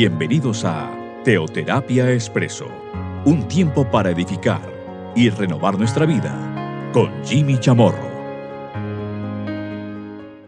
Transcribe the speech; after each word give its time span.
Bienvenidos 0.00 0.64
a 0.64 0.96
Teoterapia 1.24 2.12
Expreso, 2.12 2.68
un 3.24 3.48
tiempo 3.48 3.90
para 3.90 4.12
edificar 4.12 4.62
y 5.16 5.28
renovar 5.28 5.76
nuestra 5.76 6.06
vida 6.06 6.92
con 6.92 7.10
Jimmy 7.24 7.58
Chamorro. 7.58 8.08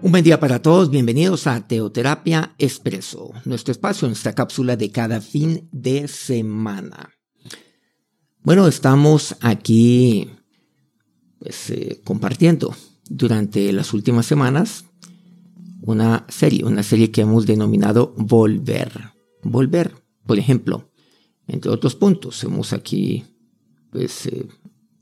Un 0.00 0.12
buen 0.12 0.22
día 0.22 0.38
para 0.38 0.62
todos, 0.62 0.88
bienvenidos 0.88 1.48
a 1.48 1.66
Teoterapia 1.66 2.54
Expreso, 2.58 3.32
nuestro 3.44 3.72
espacio 3.72 4.06
en 4.06 4.12
esta 4.12 4.36
cápsula 4.36 4.76
de 4.76 4.92
cada 4.92 5.20
fin 5.20 5.68
de 5.72 6.06
semana. 6.06 7.10
Bueno, 8.44 8.68
estamos 8.68 9.34
aquí 9.40 10.30
pues, 11.40 11.70
eh, 11.70 12.00
compartiendo 12.04 12.72
durante 13.08 13.72
las 13.72 13.92
últimas 13.94 14.26
semanas 14.26 14.84
una 15.82 16.24
serie, 16.28 16.62
una 16.62 16.84
serie 16.84 17.10
que 17.10 17.22
hemos 17.22 17.46
denominado 17.46 18.14
Volver. 18.16 19.19
Volver, 19.42 19.94
por 20.26 20.38
ejemplo, 20.38 20.90
entre 21.46 21.70
otros 21.70 21.96
puntos, 21.96 22.42
hemos 22.44 22.72
aquí 22.72 23.24
pues 23.90 24.26
eh, 24.26 24.46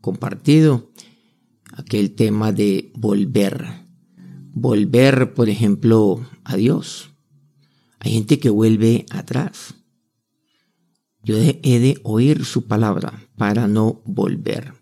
compartido 0.00 0.90
aquel 1.72 2.14
tema 2.14 2.52
de 2.52 2.92
volver. 2.94 3.86
Volver, 4.54 5.34
por 5.34 5.48
ejemplo, 5.48 6.26
a 6.44 6.56
Dios. 6.56 7.10
Hay 8.00 8.12
gente 8.12 8.38
que 8.38 8.50
vuelve 8.50 9.06
atrás. 9.10 9.74
Yo 11.22 11.36
he 11.36 11.78
de 11.78 12.00
oír 12.04 12.44
su 12.44 12.66
palabra 12.66 13.28
para 13.36 13.68
no 13.68 14.02
volver. 14.06 14.72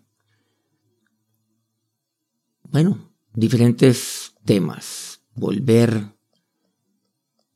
Bueno, 2.63 3.11
diferentes 3.33 4.33
temas. 4.45 5.21
Volver. 5.35 6.15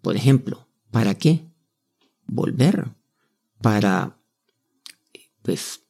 Por 0.02 0.16
ejemplo, 0.16 0.68
¿para 0.90 1.16
qué? 1.16 1.51
Volver. 2.32 2.96
Para, 3.62 4.20
pues, 5.44 5.82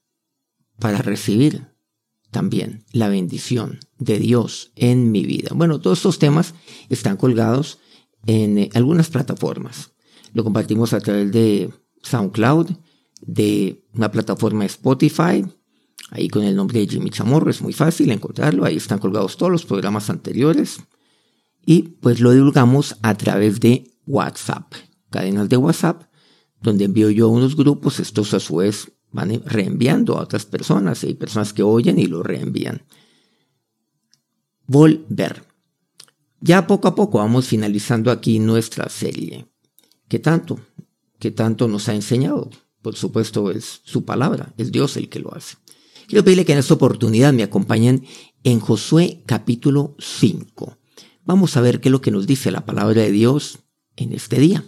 para 0.78 0.98
recibir 0.98 1.72
también 2.32 2.84
la 2.92 3.08
bendición 3.08 3.80
de 3.98 4.20
Dios 4.20 4.72
en 4.76 5.12
mi 5.12 5.26
vida. 5.26 5.52
Bueno, 5.54 5.80
todos 5.80 6.00
estos 6.00 6.20
temas 6.20 6.54
están 6.90 7.16
colgados 7.16 7.80
en 8.26 8.58
eh, 8.58 8.70
algunas 8.74 9.10
plataformas. 9.10 9.92
Lo 10.34 10.44
compartimos 10.44 10.94
a 10.94 11.00
través 11.00 11.32
de 11.32 11.74
SoundCloud, 12.04 12.72
de 13.22 13.86
una 13.94 14.12
plataforma 14.12 14.66
Spotify, 14.66 15.46
ahí 16.10 16.28
con 16.30 16.44
el 16.44 16.56
nombre 16.56 16.80
de 16.80 16.88
Jimmy 16.88 17.10
Chamorro, 17.10 17.52
es 17.52 17.62
muy 17.62 17.74
fácil 17.74 18.12
encontrarlo, 18.12 18.66
ahí 18.66 18.78
están 18.78 19.00
colgados 19.00 19.38
todos 19.38 19.52
los 19.52 19.66
programas 19.66 20.10
anteriores 20.10 20.80
y 21.66 21.84
pues 22.02 22.20
lo 22.20 22.32
divulgamos 22.32 22.98
a 23.02 23.16
través 23.16 23.60
de 23.60 23.92
WhatsApp, 24.08 24.74
cadenas 25.10 25.50
de 25.50 25.58
WhatsApp, 25.58 26.04
donde 26.62 26.86
envío 26.86 27.10
yo 27.10 27.28
unos 27.30 27.56
grupos, 27.56 28.00
estos 28.00 28.34
a 28.34 28.40
su 28.40 28.58
vez 28.58 28.92
van 29.12 29.42
reenviando 29.46 30.18
a 30.18 30.22
otras 30.22 30.46
personas, 30.46 31.04
hay 31.04 31.16
personas 31.16 31.54
que 31.54 31.64
oyen 31.64 32.00
y 32.00 32.06
lo 32.06 32.24
reenvían. 32.24 32.84
Volver. 34.68 35.44
Ya 36.40 36.66
poco 36.66 36.88
a 36.88 36.96
poco 36.96 37.18
vamos 37.18 37.48
finalizando 37.48 38.10
aquí 38.10 38.40
nuestra 38.40 38.90
serie. 38.90 39.48
¿Qué 40.08 40.20
tanto? 40.20 40.60
¿Qué 41.20 41.32
tanto 41.32 41.68
nos 41.68 41.90
ha 41.90 41.94
enseñado? 41.94 42.50
Por 42.82 42.96
supuesto 42.96 43.52
es 43.52 43.82
su 43.84 44.06
palabra, 44.06 44.54
es 44.58 44.72
Dios 44.72 44.98
el 44.98 45.10
que 45.10 45.20
lo 45.20 45.36
hace. 45.36 45.58
Quiero 46.08 46.24
pedirle 46.24 46.46
que 46.46 46.54
en 46.54 46.60
esta 46.60 46.74
oportunidad 46.74 47.32
me 47.32 47.44
acompañen 47.44 48.06
en 48.44 48.60
Josué 48.60 49.24
capítulo 49.26 49.96
5. 50.00 50.78
Vamos 51.24 51.56
a 51.58 51.62
ver 51.62 51.80
qué 51.80 51.90
es 51.90 51.92
lo 51.92 52.02
que 52.02 52.12
nos 52.12 52.26
dice 52.28 52.52
la 52.52 52.66
palabra 52.66 53.02
de 53.02 53.12
Dios 53.12 53.60
en 53.96 54.14
este 54.14 54.40
día. 54.40 54.66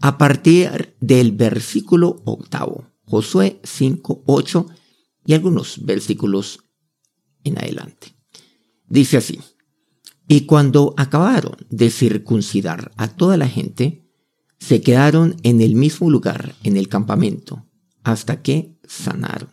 A 0.00 0.18
partir 0.18 0.96
del 1.00 1.32
versículo 1.32 2.22
octavo, 2.24 2.90
Josué 3.04 3.60
5, 3.64 4.24
8 4.26 4.66
y 5.24 5.34
algunos 5.34 5.84
versículos 5.84 6.60
en 7.44 7.58
adelante. 7.58 8.16
Dice 8.88 9.16
así, 9.16 9.40
y 10.28 10.42
cuando 10.42 10.94
acabaron 10.96 11.56
de 11.70 11.90
circuncidar 11.90 12.92
a 12.96 13.08
toda 13.08 13.36
la 13.36 13.48
gente, 13.48 14.10
se 14.58 14.80
quedaron 14.80 15.36
en 15.42 15.60
el 15.60 15.74
mismo 15.74 16.10
lugar, 16.10 16.54
en 16.62 16.76
el 16.76 16.88
campamento, 16.88 17.66
hasta 18.02 18.42
que 18.42 18.78
sanaron. 18.84 19.50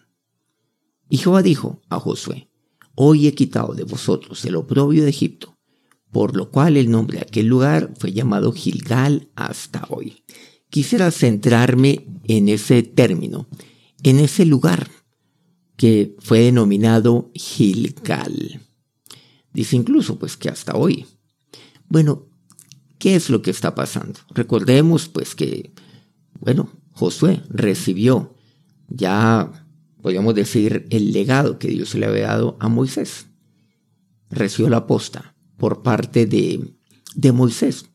Y 1.10 1.18
Jehová 1.18 1.44
dijo 1.44 1.82
a 1.90 2.00
Josué, 2.00 2.50
Hoy 2.96 3.28
he 3.28 3.34
quitado 3.34 3.74
de 3.74 3.84
vosotros 3.84 4.46
el 4.46 4.56
oprobio 4.56 5.04
de 5.04 5.10
Egipto, 5.10 5.53
por 6.14 6.38
lo 6.38 6.52
cual 6.52 6.78
el 6.78 6.90
nombre 6.90 7.18
de 7.18 7.24
aquel 7.24 7.48
lugar 7.48 7.94
fue 8.00 8.14
llamado 8.14 8.54
Gilgal 8.54 9.28
hasta 9.36 9.86
hoy. 9.90 10.24
Quisiera 10.70 11.12
centrarme 11.12 12.08
en 12.24 12.48
ese 12.48 12.84
término, 12.84 13.50
en 14.02 14.20
ese 14.20 14.46
lugar 14.46 14.90
que 15.76 16.16
fue 16.20 16.40
denominado 16.40 17.32
Gilgal. 17.34 18.62
Dice 19.52 19.76
incluso 19.76 20.18
pues 20.18 20.38
que 20.38 20.48
hasta 20.48 20.78
hoy. 20.78 21.06
Bueno, 21.90 22.28
¿Qué 23.04 23.16
es 23.16 23.30
lo 23.30 23.42
que 23.42 23.52
está 23.52 23.76
pasando? 23.76 24.22
Recordemos 24.30 25.10
pues 25.10 25.36
que, 25.36 25.74
bueno, 26.40 26.72
Josué 26.94 27.42
recibió 27.50 28.34
ya, 28.88 29.68
podríamos 30.02 30.36
decir, 30.36 30.88
el 30.90 31.12
legado 31.12 31.60
que 31.60 31.68
Dios 31.68 31.96
le 31.96 32.06
había 32.06 32.28
dado 32.28 32.56
a 32.62 32.70
Moisés. 32.70 33.28
Recibió 34.30 34.70
la 34.70 34.88
posta 34.88 35.33
por 35.58 35.84
parte 35.84 36.26
de, 36.26 36.76
de 37.16 37.32
Moisés 37.32 37.86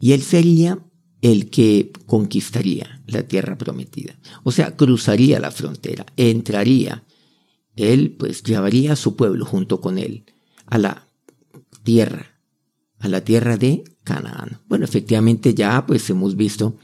y 0.00 0.12
él 0.12 0.22
sería 0.22 0.78
el 1.22 1.50
que 1.50 1.92
conquistaría 2.06 3.02
la 3.06 3.22
tierra 3.22 3.56
prometida. 3.56 4.18
O 4.42 4.52
sea, 4.52 4.76
cruzaría 4.76 5.40
la 5.40 5.50
frontera, 5.50 6.06
entraría. 6.16 7.04
Él 7.74 8.16
pues 8.18 8.42
llevaría 8.42 8.92
a 8.92 8.96
su 8.96 9.16
pueblo 9.16 9.44
junto 9.44 9.80
con 9.80 9.98
él 9.98 10.24
a 10.66 10.78
la 10.78 11.08
tierra, 11.82 12.40
a 12.98 13.08
la 13.08 13.22
tierra 13.22 13.56
de 13.56 13.84
Canaán. 14.04 14.60
Bueno, 14.68 14.84
efectivamente 14.84 15.54
ya 15.54 15.86
pues 15.86 16.08
hemos 16.10 16.36
visto 16.36 16.76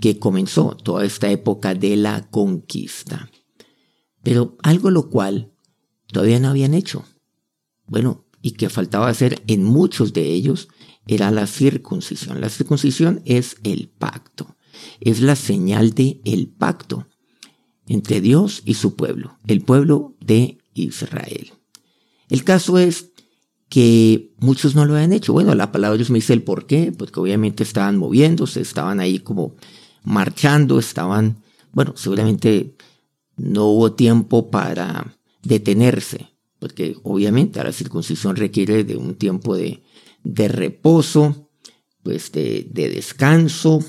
que 0.00 0.18
comenzó 0.18 0.76
toda 0.76 1.04
esta 1.04 1.30
época 1.30 1.74
de 1.74 1.96
la 1.96 2.30
conquista. 2.30 3.30
Pero 4.22 4.56
algo 4.62 4.90
lo 4.90 5.10
cual 5.10 5.52
todavía 6.06 6.40
no 6.40 6.48
habían 6.48 6.74
hecho. 6.74 7.04
Bueno, 7.86 8.24
y 8.42 8.52
que 8.52 8.68
faltaba 8.68 9.08
hacer 9.08 9.42
en 9.46 9.64
muchos 9.64 10.12
de 10.12 10.26
ellos 10.26 10.68
era 11.06 11.30
la 11.30 11.46
circuncisión. 11.46 12.40
La 12.40 12.48
circuncisión 12.48 13.22
es 13.24 13.56
el 13.64 13.88
pacto, 13.88 14.56
es 15.00 15.20
la 15.20 15.36
señal 15.36 15.94
de 15.94 16.20
el 16.24 16.48
pacto 16.48 17.06
entre 17.86 18.20
Dios 18.20 18.62
y 18.64 18.74
su 18.74 18.94
pueblo, 18.94 19.38
el 19.46 19.62
pueblo 19.62 20.14
de 20.20 20.58
Israel. 20.74 21.52
El 22.28 22.44
caso 22.44 22.78
es 22.78 23.10
que 23.68 24.32
muchos 24.38 24.74
no 24.74 24.84
lo 24.84 24.94
habían 24.94 25.12
hecho. 25.12 25.32
Bueno, 25.32 25.54
la 25.54 25.72
palabra 25.72 25.96
Dios 25.96 26.10
me 26.10 26.18
dice 26.18 26.32
el 26.32 26.42
por 26.42 26.66
qué, 26.66 26.92
porque 26.92 27.20
obviamente 27.20 27.62
estaban 27.62 27.96
moviéndose, 27.96 28.60
estaban 28.60 29.00
ahí 29.00 29.20
como 29.20 29.54
marchando, 30.02 30.78
estaban, 30.78 31.42
bueno, 31.72 31.94
seguramente 31.96 32.76
no 33.36 33.66
hubo 33.66 33.92
tiempo 33.92 34.50
para 34.50 35.16
detenerse, 35.42 36.29
porque 36.60 36.96
obviamente 37.02 37.62
la 37.64 37.72
circuncisión 37.72 38.36
requiere 38.36 38.84
de 38.84 38.96
un 38.96 39.16
tiempo 39.16 39.56
de, 39.56 39.82
de 40.22 40.46
reposo, 40.46 41.50
pues 42.04 42.30
de, 42.30 42.68
de 42.70 42.88
descanso, 42.90 43.80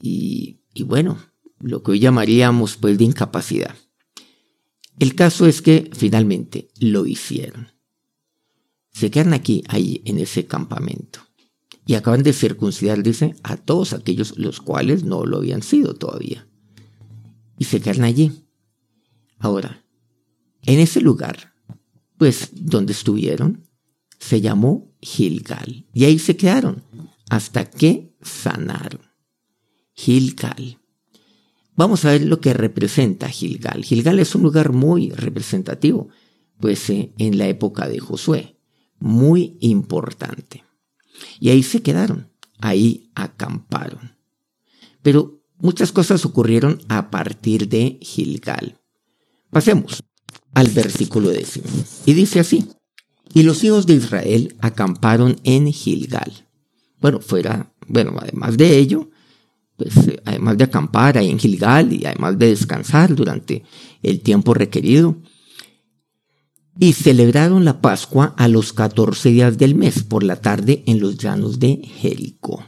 y, 0.00 0.60
y 0.74 0.84
bueno, 0.84 1.18
lo 1.58 1.82
que 1.82 1.92
hoy 1.92 1.98
llamaríamos 1.98 2.76
pues 2.76 2.96
de 2.98 3.04
incapacidad. 3.04 3.74
El 5.00 5.16
caso 5.16 5.46
es 5.46 5.60
que 5.60 5.90
finalmente 5.92 6.68
lo 6.78 7.06
hicieron 7.06 7.74
se 8.94 9.10
quedan 9.10 9.34
aquí, 9.34 9.64
ahí, 9.68 10.00
en 10.04 10.18
ese 10.18 10.46
campamento. 10.46 11.20
Y 11.84 11.94
acaban 11.94 12.22
de 12.22 12.32
circuncidar, 12.32 13.02
dice, 13.02 13.34
a 13.42 13.56
todos 13.56 13.92
aquellos 13.92 14.38
los 14.38 14.60
cuales 14.60 15.04
no 15.04 15.26
lo 15.26 15.38
habían 15.38 15.62
sido 15.62 15.94
todavía. 15.94 16.46
Y 17.58 17.64
se 17.64 17.80
quedan 17.80 18.04
allí. 18.04 18.46
Ahora, 19.38 19.83
en 20.66 20.80
ese 20.80 21.00
lugar, 21.00 21.54
pues 22.16 22.50
donde 22.52 22.92
estuvieron, 22.92 23.68
se 24.18 24.40
llamó 24.40 24.92
Gilgal. 25.00 25.86
Y 25.92 26.04
ahí 26.04 26.18
se 26.18 26.36
quedaron 26.36 26.82
hasta 27.28 27.68
que 27.70 28.14
sanaron. 28.22 29.02
Gilgal. 29.92 30.80
Vamos 31.76 32.04
a 32.04 32.12
ver 32.12 32.24
lo 32.24 32.40
que 32.40 32.54
representa 32.54 33.28
Gilgal. 33.28 33.84
Gilgal 33.84 34.18
es 34.18 34.34
un 34.34 34.42
lugar 34.42 34.72
muy 34.72 35.10
representativo, 35.10 36.08
pues 36.60 36.88
eh, 36.90 37.12
en 37.18 37.36
la 37.38 37.48
época 37.48 37.88
de 37.88 37.98
Josué 37.98 38.54
muy 39.04 39.58
importante. 39.60 40.64
Y 41.38 41.50
ahí 41.50 41.62
se 41.62 41.82
quedaron, 41.82 42.30
ahí 42.58 43.10
acamparon. 43.14 44.16
Pero 45.02 45.42
muchas 45.58 45.92
cosas 45.92 46.24
ocurrieron 46.24 46.80
a 46.88 47.10
partir 47.10 47.68
de 47.68 47.98
Gilgal. 48.00 48.80
Pasemos 49.50 50.02
al 50.54 50.68
versículo 50.68 51.30
décimo. 51.30 51.66
Y 52.06 52.14
dice 52.14 52.40
así, 52.40 52.68
y 53.32 53.42
los 53.42 53.64
hijos 53.64 53.86
de 53.86 53.94
Israel 53.94 54.56
acamparon 54.60 55.36
en 55.42 55.72
Gilgal. 55.72 56.46
Bueno, 57.00 57.20
fuera, 57.20 57.74
bueno, 57.88 58.14
además 58.18 58.56
de 58.56 58.78
ello, 58.78 59.10
pues, 59.76 59.92
además 60.24 60.56
de 60.56 60.64
acampar 60.64 61.18
ahí 61.18 61.30
en 61.30 61.38
Gilgal 61.38 61.92
y 61.92 62.06
además 62.06 62.38
de 62.38 62.48
descansar 62.48 63.14
durante 63.14 63.64
el 64.02 64.20
tiempo 64.20 64.54
requerido. 64.54 65.16
Y 66.78 66.92
celebraron 66.92 67.64
la 67.64 67.80
Pascua 67.80 68.34
a 68.36 68.48
los 68.48 68.72
14 68.72 69.30
días 69.30 69.58
del 69.58 69.74
mes 69.74 70.02
por 70.02 70.22
la 70.22 70.36
tarde 70.36 70.82
en 70.86 71.00
los 71.00 71.18
llanos 71.18 71.58
de 71.58 71.76
Jericó. 71.76 72.64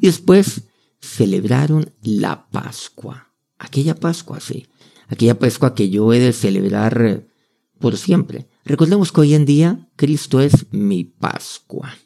Y 0.00 0.06
después 0.06 0.62
celebraron 1.00 1.92
la 2.02 2.48
Pascua. 2.50 3.32
Aquella 3.58 3.94
Pascua, 3.94 4.40
sí. 4.40 4.66
Aquella 5.08 5.38
Pascua 5.38 5.74
que 5.74 5.90
yo 5.90 6.12
he 6.12 6.20
de 6.20 6.32
celebrar 6.32 7.02
eh, 7.04 7.26
por 7.80 7.96
siempre. 7.96 8.48
Recordemos 8.64 9.10
que 9.10 9.22
hoy 9.22 9.34
en 9.34 9.44
día 9.44 9.88
Cristo 9.96 10.40
es 10.40 10.66
mi 10.70 11.04
Pascua. 11.04 11.96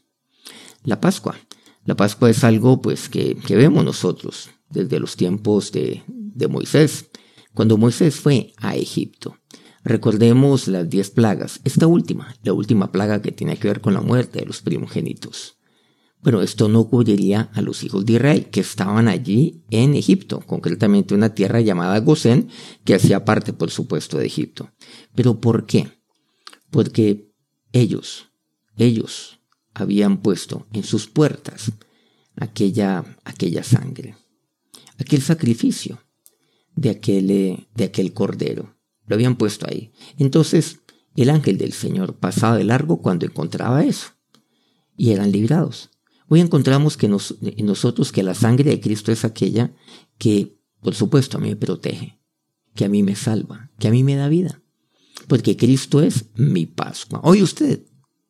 La 0.85 1.01
Pascua 1.01 1.37
la 1.85 1.97
Pascua 1.97 2.31
es 2.31 2.45
algo 2.45 2.81
pues 2.81 3.09
que, 3.09 3.37
vemos 3.51 3.85
nosotros 3.85 4.51
desde 4.71 5.01
los 5.01 5.17
tiempos 5.17 5.73
de, 5.73 6.03
de 6.07 6.47
Moisés, 6.49 7.07
cuando 7.55 7.77
Moisés 7.77 8.17
fue 8.17 8.53
a 8.59 8.77
Egipto. 8.77 9.37
Recordemos 9.85 10.69
las 10.69 10.89
diez 10.89 11.11
plagas, 11.11 11.61
esta 11.65 11.89
última, 11.89 12.37
la 12.45 12.53
última 12.53 12.93
plaga 12.93 13.21
que 13.21 13.33
tiene 13.33 13.57
que 13.57 13.67
ver 13.67 13.81
con 13.81 13.95
la 13.95 14.01
muerte 14.01 14.39
de 14.39 14.47
los 14.47 14.63
primogénitos. 14.63 15.57
Bueno, 16.23 16.41
esto 16.41 16.69
no 16.69 16.79
ocurriría 16.79 17.51
a 17.53 17.63
los 17.63 17.83
hijos 17.83 18.07
de 18.07 18.13
Israel 18.15 18.49
que 18.51 18.61
estaban 18.61 19.09
allí 19.09 19.65
en 19.71 19.95
Egipto, 19.95 20.41
concretamente 20.41 21.15
una 21.15 21.35
tierra 21.35 21.61
llamada 21.61 21.99
Gosén, 21.99 22.49
que 22.85 22.95
hacía 22.95 23.25
parte, 23.25 23.53
por 23.53 23.73
supuesto, 23.73 24.19
de 24.19 24.27
Egipto. 24.27 24.71
Pero 25.17 25.41
¿por 25.41 25.67
qué? 25.67 26.01
Porque 26.71 27.33
ellos, 27.73 28.29
ellos 28.77 29.41
habían 29.75 30.23
puesto 30.23 30.69
en 30.73 30.85
sus 30.85 31.09
puertas 31.09 31.73
aquella, 32.37 33.05
aquella 33.25 33.65
sangre, 33.65 34.17
aquel 34.99 35.23
sacrificio 35.23 36.05
de 36.77 36.91
aquel, 36.91 37.31
eh, 37.33 37.69
de 37.75 37.85
aquel 37.85 38.13
cordero. 38.13 38.77
Lo 39.07 39.17
habían 39.17 39.37
puesto 39.37 39.67
ahí. 39.69 39.91
Entonces 40.19 40.79
el 41.17 41.31
ángel 41.31 41.59
del 41.59 41.73
Señor 41.73 42.17
pasaba 42.17 42.57
de 42.57 42.65
largo 42.65 43.03
cuando 43.03 43.27
encontraba 43.27 43.85
eso 43.85 44.13
y 44.97 45.11
eran 45.11 45.33
librados. 45.33 45.92
Hoy 46.33 46.41
encontramos 46.41 46.97
que 46.97 47.05
en 47.09 47.67
nosotros 47.67 48.11
que 48.11 48.23
la 48.23 48.33
sangre 48.33 48.71
de 48.71 48.81
Cristo 48.81 49.13
es 49.13 49.27
aquella 49.27 49.75
que, 50.17 50.59
por 50.81 50.95
supuesto, 50.95 51.37
a 51.37 51.41
mí 51.43 51.51
me 51.51 51.57
protege, 51.57 52.23
que 52.75 52.87
a 52.87 52.89
mí 52.89 53.03
me 53.03 53.17
salva, 53.17 53.71
que 53.79 53.89
a 53.89 53.91
mí 53.91 54.03
me 54.03 54.17
da 54.17 54.31
vida. 54.31 54.63
Porque 55.29 55.59
Cristo 55.59 56.01
es 56.01 56.31
mi 56.35 56.65
Pascua. 56.65 57.21
Hoy 57.23 57.43
usted 57.43 57.85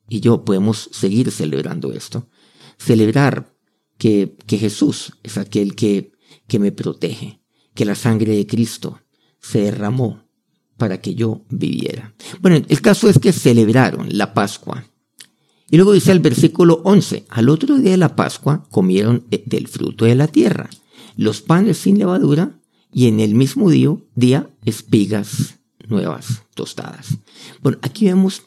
y 0.08 0.18
yo 0.18 0.44
podemos 0.44 0.90
seguir 0.90 1.30
celebrando 1.30 1.92
esto. 1.92 2.28
Celebrar 2.76 3.54
que, 3.98 4.36
que 4.48 4.58
Jesús 4.58 5.12
es 5.22 5.38
aquel 5.38 5.76
que, 5.76 6.10
que 6.48 6.58
me 6.58 6.72
protege, 6.72 7.40
que 7.72 7.84
la 7.84 7.94
sangre 7.94 8.34
de 8.34 8.48
Cristo 8.48 9.00
se 9.38 9.60
derramó 9.60 10.28
para 10.76 11.00
que 11.00 11.14
yo 11.14 11.44
viviera. 11.50 12.16
Bueno, 12.40 12.66
el 12.68 12.80
caso 12.80 13.08
es 13.08 13.20
que 13.20 13.32
celebraron 13.32 14.08
la 14.10 14.34
Pascua. 14.34 14.91
Y 15.72 15.78
luego 15.78 15.94
dice 15.94 16.12
el 16.12 16.20
versículo 16.20 16.82
11, 16.84 17.24
al 17.30 17.48
otro 17.48 17.78
día 17.78 17.92
de 17.92 17.96
la 17.96 18.14
Pascua 18.14 18.68
comieron 18.70 19.24
del 19.30 19.68
fruto 19.68 20.04
de 20.04 20.14
la 20.14 20.28
tierra, 20.28 20.68
los 21.16 21.40
panes 21.40 21.78
sin 21.78 21.98
levadura 21.98 22.60
y 22.92 23.06
en 23.06 23.20
el 23.20 23.34
mismo 23.34 23.70
día, 23.70 23.96
día 24.14 24.50
espigas 24.66 25.60
nuevas 25.88 26.42
tostadas. 26.54 27.16
Bueno, 27.62 27.78
aquí 27.80 28.04
vemos 28.04 28.42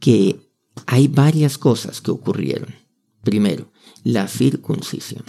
que 0.00 0.50
hay 0.86 1.06
varias 1.06 1.58
cosas 1.58 2.00
que 2.00 2.10
ocurrieron. 2.10 2.74
Primero, 3.22 3.70
la 4.02 4.26
circuncisión. 4.26 5.22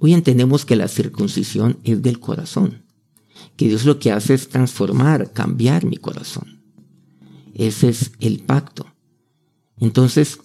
Hoy 0.00 0.12
entendemos 0.12 0.64
que 0.64 0.74
la 0.74 0.88
circuncisión 0.88 1.78
es 1.84 2.02
del 2.02 2.18
corazón, 2.18 2.82
que 3.54 3.68
Dios 3.68 3.84
lo 3.84 4.00
que 4.00 4.10
hace 4.10 4.34
es 4.34 4.48
transformar, 4.48 5.32
cambiar 5.32 5.84
mi 5.84 5.98
corazón. 5.98 6.64
Ese 7.54 7.90
es 7.90 8.10
el 8.18 8.40
pacto. 8.40 8.86
Entonces, 9.80 10.40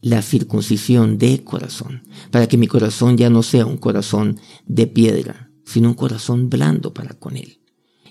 la 0.00 0.22
circuncisión 0.22 1.18
de 1.18 1.44
corazón, 1.44 2.04
para 2.30 2.46
que 2.48 2.56
mi 2.56 2.66
corazón 2.66 3.16
ya 3.16 3.30
no 3.30 3.42
sea 3.42 3.66
un 3.66 3.76
corazón 3.76 4.40
de 4.66 4.86
piedra, 4.86 5.50
sino 5.64 5.88
un 5.88 5.94
corazón 5.94 6.48
blando 6.48 6.94
para 6.94 7.14
con 7.14 7.36
Él 7.36 7.60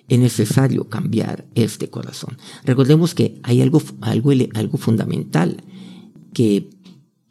es 0.10 0.20
necesario 0.20 0.90
cambiar 0.90 1.48
este 1.56 1.90
corazón. 1.90 2.38
Recordemos 2.66 3.14
que 3.14 3.40
hay 3.44 3.62
algo, 3.62 3.82
algo, 4.02 4.78
fundamental 4.78 5.64
que, 6.34 6.70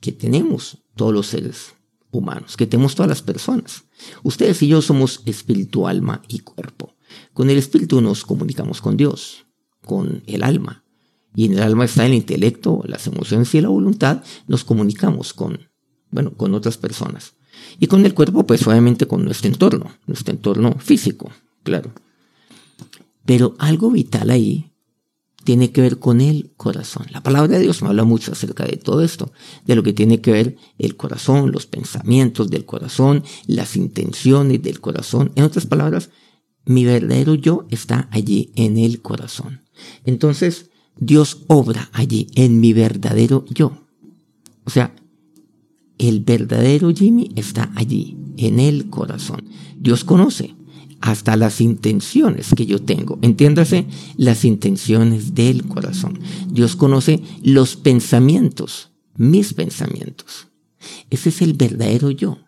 que 0.01 0.13
tenemos 0.13 0.79
todos 0.95 1.13
los 1.13 1.27
seres 1.27 1.75
humanos, 2.11 2.57
que 2.57 2.67
tenemos 2.67 2.95
todas 2.95 3.09
las 3.09 3.23
personas. 3.23 3.85
Ustedes 4.23 4.63
y 4.63 4.69
yo 4.69 4.81
somos 4.81 5.23
espíritu, 5.27 5.89
alma 5.89 6.23
y 6.29 6.39
cuerpo. 6.39 6.95
Con 7.33 7.51
el 7.51 7.59
espíritu 7.59 8.01
nos 8.01 8.25
comunicamos 8.25 8.81
con 8.81 8.97
Dios, 8.97 9.47
con 9.85 10.23
el 10.27 10.45
alma. 10.45 10.85
Y 11.35 11.47
en 11.47 11.55
el 11.55 11.63
alma 11.63 11.85
está 11.85 12.07
el 12.07 12.15
intelecto, 12.15 12.83
las 12.87 13.07
emociones 13.07 13.55
y 13.55 13.61
la 13.61 13.69
voluntad. 13.69 14.23
Nos 14.47 14.65
comunicamos 14.65 15.33
con, 15.35 15.69
bueno, 16.11 16.33
con 16.35 16.55
otras 16.55 16.77
personas. 16.77 17.35
Y 17.79 17.87
con 17.87 18.05
el 18.05 18.15
cuerpo, 18.15 18.47
pues 18.47 18.67
obviamente 18.67 19.07
con 19.07 19.25
nuestro 19.25 19.49
entorno, 19.49 19.91
nuestro 20.07 20.35
entorno 20.35 20.77
físico, 20.79 21.31
claro. 21.63 21.93
Pero 23.25 23.55
algo 23.59 23.91
vital 23.91 24.31
ahí 24.31 24.73
tiene 25.45 25.71
que 25.71 25.81
ver 25.81 25.99
con 25.99 26.21
el 26.21 26.53
corazón. 26.57 27.07
La 27.11 27.23
palabra 27.23 27.57
de 27.57 27.63
Dios 27.63 27.83
me 27.83 27.89
habla 27.89 28.05
mucho 28.05 28.33
acerca 28.33 28.65
de 28.65 28.77
todo 28.77 29.03
esto, 29.03 29.33
de 29.65 29.77
lo 29.77 29.83
que 29.83 29.93
tiene 29.93 30.21
que 30.21 30.33
ver 30.33 30.57
el 30.79 30.97
corazón, 30.97 31.53
los 31.53 31.67
pensamientos 31.67 32.51
del 32.51 32.65
corazón, 32.65 33.25
las 33.47 33.77
intenciones 33.77 34.63
del 34.63 34.81
corazón. 34.81 35.33
En 35.37 35.45
otras 35.45 35.67
palabras, 35.67 36.11
mi 36.65 36.85
verdadero 36.85 37.35
yo 37.35 37.67
está 37.71 38.09
allí 38.11 38.53
en 38.57 38.77
el 38.77 39.01
corazón. 39.01 39.63
Entonces, 40.05 40.71
Dios 41.01 41.45
obra 41.47 41.91
allí 41.93 42.29
en 42.35 42.61
mi 42.61 42.73
verdadero 42.73 43.45
yo. 43.49 43.87
O 44.65 44.71
sea, 44.71 44.95
el 45.99 46.21
verdadero 46.21 46.93
Jimmy 46.95 47.33
está 47.37 47.73
allí, 47.75 48.17
en 48.37 48.61
el 48.61 48.89
corazón. 48.89 49.45
Dios 49.77 50.05
conoce 50.05 50.55
hasta 51.01 51.37
las 51.37 51.61
intenciones 51.61 52.55
que 52.57 52.67
yo 52.67 52.83
tengo. 52.83 53.19
Entiéndase, 53.23 53.87
las 54.17 54.45
intenciones 54.45 55.35
del 55.35 55.67
corazón. 55.67 56.19
Dios 56.51 56.77
conoce 56.77 57.23
los 57.43 57.77
pensamientos, 57.77 58.91
mis 59.17 59.55
pensamientos. 59.55 60.49
Ese 61.11 61.29
es 61.29 61.43
el 61.43 61.55
verdadero 61.55 62.11
yo. 62.11 62.39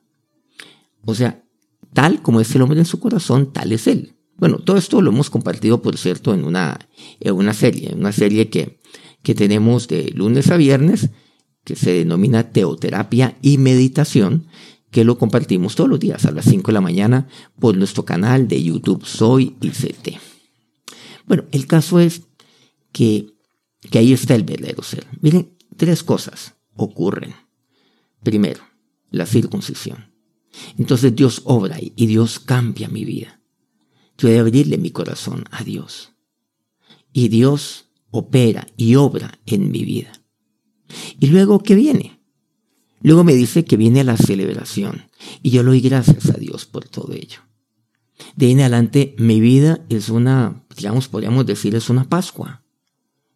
O 1.04 1.14
sea, 1.14 1.44
tal 1.92 2.22
como 2.22 2.40
es 2.40 2.54
el 2.54 2.62
hombre 2.62 2.80
en 2.80 2.86
su 2.86 3.00
corazón, 3.00 3.52
tal 3.52 3.72
es 3.72 3.86
él. 3.86 4.16
Bueno, 4.40 4.58
todo 4.58 4.78
esto 4.78 5.02
lo 5.02 5.10
hemos 5.10 5.28
compartido, 5.28 5.82
por 5.82 5.98
cierto, 5.98 6.32
en 6.32 6.44
una, 6.44 6.88
en 7.20 7.34
una 7.34 7.52
serie, 7.52 7.92
en 7.92 7.98
una 7.98 8.10
serie 8.10 8.48
que, 8.48 8.80
que 9.22 9.34
tenemos 9.34 9.86
de 9.86 10.12
lunes 10.14 10.50
a 10.50 10.56
viernes, 10.56 11.10
que 11.62 11.76
se 11.76 11.92
denomina 11.92 12.50
Teoterapia 12.50 13.36
y 13.42 13.58
Meditación, 13.58 14.46
que 14.90 15.04
lo 15.04 15.18
compartimos 15.18 15.74
todos 15.74 15.90
los 15.90 16.00
días 16.00 16.24
a 16.24 16.30
las 16.30 16.46
5 16.46 16.68
de 16.68 16.72
la 16.72 16.80
mañana 16.80 17.28
por 17.58 17.76
nuestro 17.76 18.06
canal 18.06 18.48
de 18.48 18.62
YouTube 18.62 19.04
Soy 19.04 19.56
ICT. 19.60 20.18
Bueno, 21.26 21.44
el 21.52 21.66
caso 21.66 22.00
es 22.00 22.22
que, 22.92 23.34
que 23.90 23.98
ahí 23.98 24.14
está 24.14 24.34
el 24.34 24.44
verdadero 24.44 24.82
ser. 24.82 25.06
Miren, 25.20 25.54
tres 25.76 26.02
cosas 26.02 26.54
ocurren. 26.74 27.34
Primero, 28.22 28.62
la 29.10 29.26
circuncisión. 29.26 30.14
Entonces 30.78 31.14
Dios 31.14 31.42
obra 31.44 31.76
y 31.78 32.06
Dios 32.06 32.40
cambia 32.40 32.88
mi 32.88 33.04
vida. 33.04 33.39
Yo 34.20 34.28
he 34.28 34.32
de 34.32 34.40
abrirle 34.40 34.76
mi 34.76 34.90
corazón 34.90 35.44
a 35.50 35.64
Dios. 35.64 36.12
Y 37.10 37.28
Dios 37.28 37.86
opera 38.10 38.66
y 38.76 38.96
obra 38.96 39.38
en 39.46 39.70
mi 39.70 39.82
vida. 39.82 40.12
Y 41.18 41.28
luego, 41.28 41.62
¿qué 41.62 41.74
viene? 41.74 42.20
Luego 43.00 43.24
me 43.24 43.34
dice 43.34 43.64
que 43.64 43.78
viene 43.78 44.04
la 44.04 44.18
celebración 44.18 45.06
y 45.42 45.50
yo 45.50 45.62
le 45.62 45.70
doy 45.70 45.80
gracias 45.80 46.28
a 46.28 46.34
Dios 46.34 46.66
por 46.66 46.86
todo 46.86 47.14
ello. 47.14 47.38
De 48.36 48.46
ahí 48.46 48.52
en 48.52 48.60
adelante 48.60 49.14
mi 49.16 49.40
vida 49.40 49.86
es 49.88 50.10
una, 50.10 50.66
digamos, 50.76 51.08
podríamos 51.08 51.46
decir, 51.46 51.74
es 51.74 51.88
una 51.88 52.06
Pascua. 52.06 52.62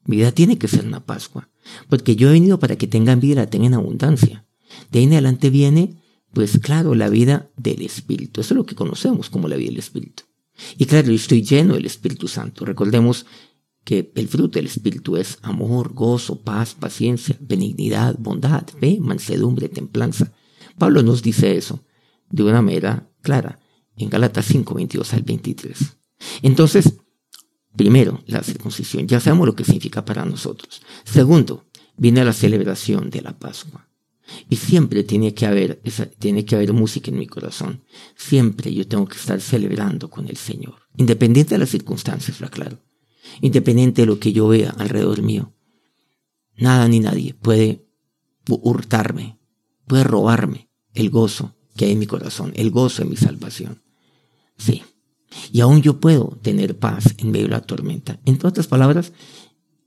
Mi 0.05 0.17
vida 0.17 0.33
tiene 0.33 0.59
que 0.59 0.69
ser 0.69 0.85
una 0.85 1.07
Pascua, 1.07 1.49
porque 1.89 2.15
yo 2.15 2.29
he 2.29 2.33
venido 2.33 2.59
para 2.59 2.77
que 2.77 2.87
tengan 2.87 3.21
vida, 3.21 3.37
la 3.37 3.49
tengan 3.49 3.73
abundancia. 3.73 4.45
De 4.93 4.99
ahí 4.99 5.07
en 5.07 5.13
adelante 5.13 5.49
viene, 5.49 6.03
pues 6.35 6.59
claro, 6.59 6.95
la 6.95 7.09
vida 7.09 7.51
del 7.57 7.81
Espíritu. 7.81 8.43
Eso 8.43 8.53
es 8.53 8.59
lo 8.59 8.67
que 8.67 8.75
conocemos 8.75 9.31
como 9.31 9.49
la 9.49 9.57
vida 9.57 9.71
del 9.71 9.79
Espíritu. 9.79 10.25
Y 10.79 10.87
claro, 10.87 11.09
yo 11.09 11.15
estoy 11.15 11.43
lleno 11.43 11.75
del 11.75 11.87
Espíritu 11.87 12.29
Santo. 12.29 12.65
Recordemos 12.65 13.27
que 13.85 14.13
el 14.15 14.29
fruto 14.29 14.59
del 14.59 14.67
Espíritu 14.67 15.17
es 15.17 15.39
amor, 15.43 15.93
gozo, 15.93 16.43
paz, 16.43 16.75
paciencia, 16.75 17.37
benignidad, 17.41 18.17
bondad, 18.19 18.67
fe, 18.81 18.99
mansedumbre, 19.01 19.69
templanza. 19.69 20.33
Pablo 20.79 21.03
nos 21.03 21.23
dice 21.23 21.57
eso 21.57 21.85
de 22.31 22.43
una 22.43 22.63
manera 22.63 23.11
clara 23.21 23.61
en 23.97 24.09
Galatas 24.09 24.47
5, 24.47 24.75
22 24.75 25.13
al 25.15 25.23
23. 25.23 25.79
Entonces, 26.43 26.95
primero, 27.77 28.23
la 28.27 28.43
circuncisión. 28.43 29.07
Ya 29.07 29.21
sabemos 29.21 29.47
lo 29.47 29.55
que 29.55 29.65
significa 29.65 30.05
para 30.05 30.25
nosotros. 30.25 30.83
Segundo, 31.05 31.65
viene 31.97 32.25
la 32.25 32.33
celebración 32.33 33.11
de 33.11 33.23
la 33.23 33.39
Pascua. 33.39 33.89
Y 34.49 34.57
siempre 34.57 35.05
tiene 35.05 35.35
que 35.35 35.47
haber, 35.47 35.83
tiene 36.19 36.45
que 36.45 36.55
haber 36.55 36.73
música 36.73 37.11
en 37.11 37.19
mi 37.19 37.27
corazón. 37.27 37.83
Siempre 38.17 38.73
yo 38.73 38.87
tengo 38.87 39.07
que 39.07 39.17
estar 39.17 39.41
celebrando 39.41 40.11
con 40.11 40.29
el 40.29 40.37
Señor. 40.37 40.77
Independiente 40.97 41.55
de 41.55 41.59
las 41.59 41.71
circunstancias, 41.71 42.41
lo 42.41 42.47
aclaro. 42.47 42.83
Independiente 43.41 44.03
de 44.03 44.07
lo 44.07 44.19
que 44.19 44.33
yo 44.33 44.49
vea 44.49 44.71
alrededor 44.71 45.23
mío. 45.23 45.55
Nada 46.57 46.89
ni 46.89 47.01
nadie 47.01 47.35
puede 47.35 47.87
hurtarme, 48.49 49.39
puede 49.87 50.05
robarme 50.05 50.71
el 50.93 51.11
gozo 51.11 51.57
que 51.77 51.87
hay 51.87 51.93
en 51.93 51.99
mi 51.99 52.07
corazón, 52.07 52.53
el 52.55 52.71
gozo 52.71 53.03
de 53.03 53.11
mi 53.11 53.17
salvación. 53.17 53.83
Sí. 54.57 54.83
Y 55.53 55.61
aún 55.61 55.83
yo 55.83 55.99
puedo 55.99 56.39
tener 56.43 56.79
paz 56.79 57.15
en 57.19 57.33
medio 57.33 57.47
de 57.47 57.53
la 57.53 57.63
tormenta. 57.63 58.21
En 58.25 58.39
otras 58.45 58.69
palabras, 58.69 59.13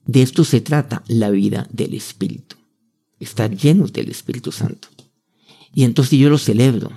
de 0.06 0.22
esto 0.22 0.44
se 0.44 0.60
trata 0.60 1.04
la 1.08 1.30
vida 1.30 1.68
del 1.72 1.94
Espíritu. 1.94 2.57
Estar 3.20 3.56
llenos 3.56 3.94
del 3.94 4.10
Espíritu 4.10 4.52
Santo. 4.52 4.88
Y 5.74 5.84
entonces 5.84 6.20
yo 6.20 6.30
lo 6.30 6.38
celebro. 6.38 6.92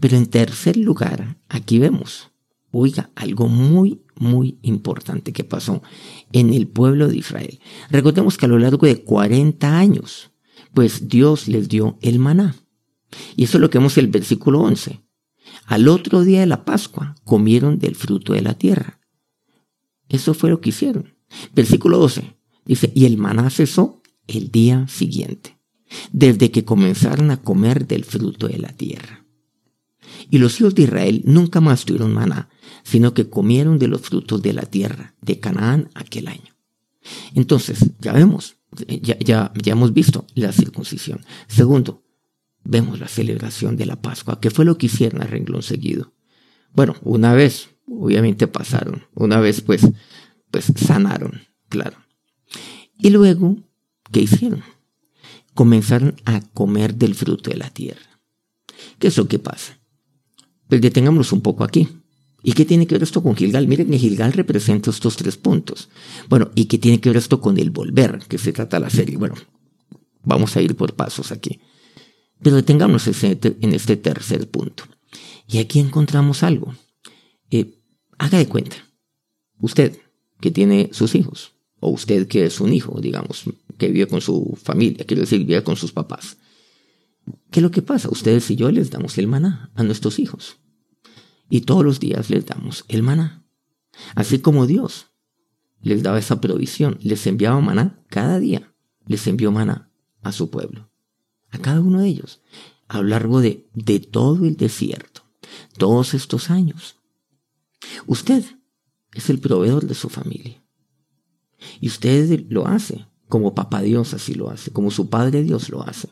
Pero 0.00 0.16
en 0.16 0.26
tercer 0.26 0.76
lugar, 0.76 1.36
aquí 1.48 1.78
vemos, 1.78 2.30
oiga, 2.70 3.10
algo 3.14 3.48
muy, 3.48 4.02
muy 4.14 4.58
importante 4.62 5.32
que 5.32 5.44
pasó 5.44 5.82
en 6.32 6.52
el 6.52 6.66
pueblo 6.66 7.08
de 7.08 7.18
Israel. 7.18 7.60
Recordemos 7.90 8.38
que 8.38 8.46
a 8.46 8.48
lo 8.48 8.58
largo 8.58 8.86
de 8.86 9.02
40 9.02 9.78
años, 9.78 10.30
pues 10.72 11.08
Dios 11.08 11.48
les 11.48 11.68
dio 11.68 11.98
el 12.00 12.18
maná. 12.18 12.56
Y 13.36 13.44
eso 13.44 13.58
es 13.58 13.60
lo 13.60 13.70
que 13.70 13.78
vemos 13.78 13.96
en 13.98 14.06
el 14.06 14.10
versículo 14.10 14.60
11. 14.60 15.00
Al 15.66 15.88
otro 15.88 16.22
día 16.22 16.40
de 16.40 16.46
la 16.46 16.64
Pascua 16.64 17.14
comieron 17.24 17.78
del 17.78 17.96
fruto 17.96 18.32
de 18.32 18.42
la 18.42 18.54
tierra. 18.54 19.00
Eso 20.08 20.34
fue 20.34 20.50
lo 20.50 20.60
que 20.60 20.70
hicieron. 20.70 21.14
Versículo 21.54 21.98
12 21.98 22.36
dice, 22.64 22.92
y 22.94 23.04
el 23.06 23.18
maná 23.18 23.50
cesó 23.50 24.02
el 24.26 24.50
día 24.50 24.86
siguiente, 24.88 25.58
desde 26.12 26.50
que 26.50 26.64
comenzaron 26.64 27.30
a 27.30 27.42
comer 27.42 27.86
del 27.86 28.04
fruto 28.04 28.48
de 28.48 28.58
la 28.58 28.72
tierra. 28.72 29.24
Y 30.30 30.38
los 30.38 30.60
hijos 30.60 30.74
de 30.74 30.82
Israel 30.82 31.22
nunca 31.24 31.60
más 31.60 31.84
tuvieron 31.84 32.12
maná, 32.12 32.48
sino 32.82 33.14
que 33.14 33.28
comieron 33.28 33.78
de 33.78 33.88
los 33.88 34.00
frutos 34.00 34.42
de 34.42 34.52
la 34.52 34.62
tierra 34.62 35.14
de 35.20 35.40
Canaán 35.40 35.90
aquel 35.94 36.28
año. 36.28 36.56
Entonces, 37.34 37.92
ya 38.00 38.12
vemos, 38.12 38.56
ya, 39.02 39.18
ya, 39.18 39.52
ya 39.54 39.72
hemos 39.72 39.92
visto 39.92 40.26
la 40.34 40.52
circuncisión. 40.52 41.20
Segundo, 41.46 42.04
vemos 42.64 42.98
la 42.98 43.08
celebración 43.08 43.76
de 43.76 43.86
la 43.86 44.00
Pascua, 44.00 44.40
que 44.40 44.50
fue 44.50 44.64
lo 44.64 44.78
que 44.78 44.86
hicieron 44.86 45.22
a 45.22 45.26
renglón 45.26 45.62
seguido. 45.62 46.12
Bueno, 46.72 46.96
una 47.02 47.32
vez, 47.32 47.70
obviamente 47.86 48.46
pasaron, 48.48 49.04
una 49.14 49.40
vez 49.40 49.60
pues, 49.60 49.86
pues 50.50 50.72
sanaron, 50.76 51.42
claro. 51.68 51.96
Y 52.98 53.10
luego, 53.10 53.56
¿qué 54.12 54.20
hicieron? 54.20 54.62
Comenzaron 55.54 56.16
a 56.24 56.40
comer 56.40 56.94
del 56.94 57.14
fruto 57.14 57.50
de 57.50 57.56
la 57.56 57.70
tierra. 57.70 58.20
¿Qué 58.98 59.08
es 59.08 59.16
lo 59.16 59.28
que 59.28 59.38
pasa? 59.38 59.78
Pues 60.68 60.80
detengámonos 60.80 61.32
un 61.32 61.40
poco 61.40 61.64
aquí. 61.64 61.88
¿Y 62.42 62.52
qué 62.52 62.64
tiene 62.64 62.86
que 62.86 62.94
ver 62.94 63.02
esto 63.02 63.22
con 63.22 63.34
Gilgal? 63.34 63.66
Miren 63.66 63.92
Gilgal 63.92 64.32
representa 64.32 64.90
estos 64.90 65.16
tres 65.16 65.36
puntos. 65.36 65.88
Bueno, 66.28 66.50
¿y 66.54 66.66
qué 66.66 66.78
tiene 66.78 67.00
que 67.00 67.08
ver 67.08 67.16
esto 67.16 67.40
con 67.40 67.58
el 67.58 67.70
volver, 67.70 68.20
que 68.28 68.38
se 68.38 68.52
trata 68.52 68.78
la 68.78 68.90
serie? 68.90 69.16
Bueno, 69.16 69.34
vamos 70.22 70.56
a 70.56 70.62
ir 70.62 70.76
por 70.76 70.94
pasos 70.94 71.32
aquí. 71.32 71.60
Pero 72.42 72.56
detengámonos 72.56 73.08
en 73.08 73.74
este 73.74 73.96
tercer 73.96 74.48
punto. 74.50 74.84
Y 75.48 75.58
aquí 75.58 75.80
encontramos 75.80 76.42
algo. 76.42 76.74
Eh, 77.50 77.78
haga 78.18 78.38
de 78.38 78.46
cuenta, 78.46 78.76
usted 79.58 79.98
que 80.40 80.50
tiene 80.50 80.90
sus 80.92 81.14
hijos, 81.14 81.52
o 81.80 81.90
usted 81.90 82.28
que 82.28 82.44
es 82.44 82.60
un 82.60 82.72
hijo, 82.72 83.00
digamos, 83.00 83.44
que 83.78 83.88
vive 83.88 84.06
con 84.06 84.20
su 84.20 84.58
familia, 84.60 85.04
quiero 85.06 85.22
decir, 85.22 85.44
vive 85.44 85.62
con 85.62 85.76
sus 85.76 85.92
papás. 85.92 86.38
¿Qué 87.50 87.60
es 87.60 87.62
lo 87.62 87.70
que 87.70 87.82
pasa? 87.82 88.08
Ustedes 88.10 88.50
y 88.50 88.56
yo 88.56 88.70
les 88.70 88.90
damos 88.90 89.18
el 89.18 89.26
maná 89.26 89.70
a 89.74 89.82
nuestros 89.82 90.18
hijos. 90.18 90.58
Y 91.48 91.62
todos 91.62 91.84
los 91.84 92.00
días 92.00 92.30
les 92.30 92.46
damos 92.46 92.84
el 92.88 93.02
maná. 93.02 93.44
Así 94.14 94.38
como 94.38 94.66
Dios 94.66 95.06
les 95.80 96.02
daba 96.02 96.18
esa 96.18 96.40
provisión, 96.40 96.98
les 97.02 97.26
enviaba 97.26 97.60
maná 97.60 98.02
cada 98.08 98.38
día, 98.38 98.74
les 99.06 99.26
envió 99.26 99.52
maná 99.52 99.90
a 100.22 100.32
su 100.32 100.50
pueblo 100.50 100.90
a 101.50 101.58
cada 101.58 101.80
uno 101.80 102.00
de 102.00 102.08
ellos 102.08 102.42
a 102.88 102.98
lo 102.98 103.04
largo 103.08 103.40
de, 103.40 103.68
de 103.74 103.98
todo 103.98 104.44
el 104.44 104.56
desierto, 104.56 105.22
todos 105.76 106.14
estos 106.14 106.50
años. 106.50 106.96
Usted 108.06 108.44
es 109.12 109.28
el 109.30 109.40
proveedor 109.40 109.86
de 109.86 109.94
su 109.94 110.08
familia. 110.08 110.62
Y 111.80 111.88
usted 111.88 112.46
lo 112.48 112.68
hace, 112.68 113.06
como 113.28 113.54
papá 113.54 113.82
Dios 113.82 114.14
así 114.14 114.34
lo 114.34 114.50
hace, 114.50 114.70
como 114.72 114.90
su 114.90 115.08
Padre 115.08 115.42
Dios 115.42 115.68
lo 115.68 115.82
hace. 115.82 116.08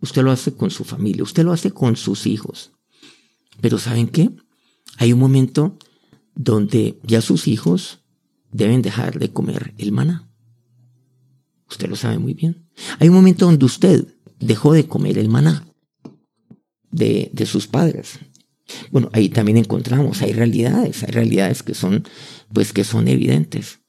Usted 0.00 0.22
lo 0.22 0.32
hace 0.32 0.54
con 0.54 0.70
su 0.70 0.84
familia, 0.84 1.22
usted 1.22 1.44
lo 1.44 1.52
hace 1.52 1.70
con 1.70 1.96
sus 1.96 2.26
hijos. 2.26 2.72
Pero 3.60 3.78
¿saben 3.78 4.08
qué? 4.08 4.30
Hay 4.98 5.12
un 5.12 5.20
momento 5.20 5.78
donde 6.34 6.98
ya 7.04 7.20
sus 7.20 7.46
hijos 7.46 8.00
deben 8.50 8.82
dejar 8.82 9.18
de 9.18 9.32
comer 9.32 9.74
el 9.78 9.92
maná. 9.92 10.28
Usted 11.70 11.88
lo 11.88 11.96
sabe 11.96 12.18
muy 12.18 12.34
bien. 12.34 12.68
Hay 12.98 13.08
un 13.08 13.14
momento 13.14 13.46
donde 13.46 13.64
usted 13.64 14.06
dejó 14.40 14.72
de 14.72 14.86
comer 14.86 15.18
el 15.18 15.28
maná 15.28 15.66
de, 16.90 17.30
de 17.32 17.46
sus 17.46 17.66
padres. 17.66 18.18
Bueno, 18.90 19.08
ahí 19.12 19.28
también 19.28 19.58
encontramos, 19.58 20.22
hay 20.22 20.32
realidades, 20.32 21.02
hay 21.02 21.10
realidades 21.10 21.62
que 21.62 21.74
son, 21.74 22.04
pues 22.52 22.72
que 22.72 22.84
son 22.84 23.08
evidentes. 23.08 23.81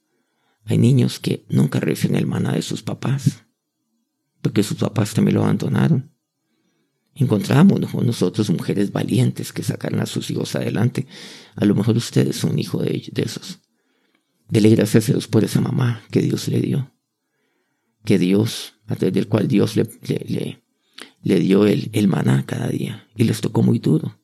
Hay 0.66 0.78
niños 0.78 1.20
que 1.20 1.46
nunca 1.50 1.80
reciben 1.80 2.16
el 2.16 2.26
maná 2.26 2.54
de 2.54 2.62
sus 2.62 2.84
papás, 2.84 3.44
porque 4.42 4.64
sus 4.64 4.78
papás 4.78 5.14
también 5.14 5.36
lo 5.36 5.44
abandonaron. 5.44 6.14
Encontramos 7.16 7.94
nosotros 7.94 8.50
mujeres 8.50 8.92
valientes 8.92 9.54
que 9.54 9.62
sacaron 9.62 10.00
a 10.00 10.06
sus 10.06 10.32
hijos 10.32 10.56
adelante. 10.56 11.06
A 11.56 11.66
lo 11.66 11.76
mejor 11.76 11.96
ustedes 11.96 12.38
son 12.38 12.58
hijo 12.58 12.82
de, 12.82 13.04
esos. 13.16 13.60
Dele 14.50 14.70
gracias 14.70 15.10
a 15.10 15.14
Dios 15.14 15.28
por 15.28 15.44
esa 15.44 15.62
mamá 15.62 16.02
que 16.10 16.22
Dios 16.22 16.48
le 16.48 16.60
dio. 16.60 16.92
Que 18.04 18.18
Dios 18.18 18.76
a 18.88 18.96
través 18.96 19.14
del 19.14 19.28
cual 19.28 19.48
Dios 19.48 19.76
le, 19.76 19.88
le, 21.22 21.40
dio 21.40 21.68
el, 21.68 21.90
el, 21.94 22.08
maná 22.08 22.46
cada 22.46 22.68
día 22.68 23.08
y 23.16 23.26
les 23.26 23.42
tocó 23.42 23.62
muy 23.62 23.80
duro. 23.80 24.20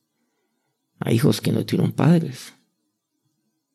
A 0.98 1.12
hijos 1.12 1.40
que 1.40 1.52
no 1.52 1.64
tuvieron 1.64 1.92
padres. 1.92 2.54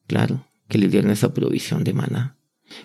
Claro, 0.08 0.46
que 0.68 0.78
les 0.78 0.92
dieron 0.92 1.10
esa 1.10 1.34
provisión 1.34 1.84
de 1.84 1.94
maná. 1.94 2.35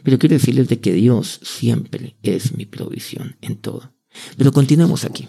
Pero 0.02 0.18
quiero 0.18 0.34
decirles 0.34 0.68
de 0.68 0.80
que 0.80 0.92
Dios 0.92 1.40
siempre 1.42 2.16
es 2.22 2.56
mi 2.56 2.66
provisión 2.66 3.36
en 3.40 3.56
todo. 3.56 3.92
Pero 4.36 4.52
continuemos 4.52 5.04
aquí. 5.04 5.26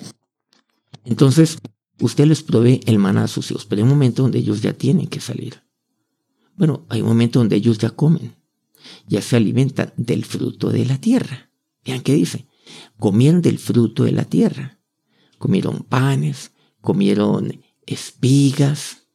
Entonces, 1.06 1.58
usted 2.00 2.26
les 2.26 2.44
provee 2.44 2.82
el 2.86 3.00
maná 3.00 3.26
a 3.26 3.28
sus 3.28 3.52
hijos, 3.52 3.66
pero 3.66 3.80
hay 3.80 3.84
un 3.84 3.90
momento 3.90 4.24
donde 4.24 4.40
ellos 4.40 4.62
ya 4.62 4.74
tienen 4.74 5.08
que 5.08 5.20
salir. 5.20 5.64
Bueno, 6.56 6.86
hay 6.90 7.02
un 7.02 7.08
momento 7.08 7.40
donde 7.40 7.56
ellos 7.56 7.78
ya 7.78 7.90
comen, 7.92 8.36
ya 9.08 9.22
se 9.22 9.36
alimentan 9.36 9.94
del 9.98 10.26
fruto 10.26 10.70
de 10.70 10.86
la 10.86 11.00
tierra. 11.00 11.50
Vean 11.84 12.02
qué 12.02 12.14
dice 12.14 12.48
comieron 13.00 13.42
del 13.42 13.60
fruto 13.60 14.04
de 14.04 14.12
la 14.12 14.26
tierra. 14.26 14.80
Comieron 15.38 15.84
panes, 15.84 16.52
comieron 16.82 17.64
espigas 17.86 19.08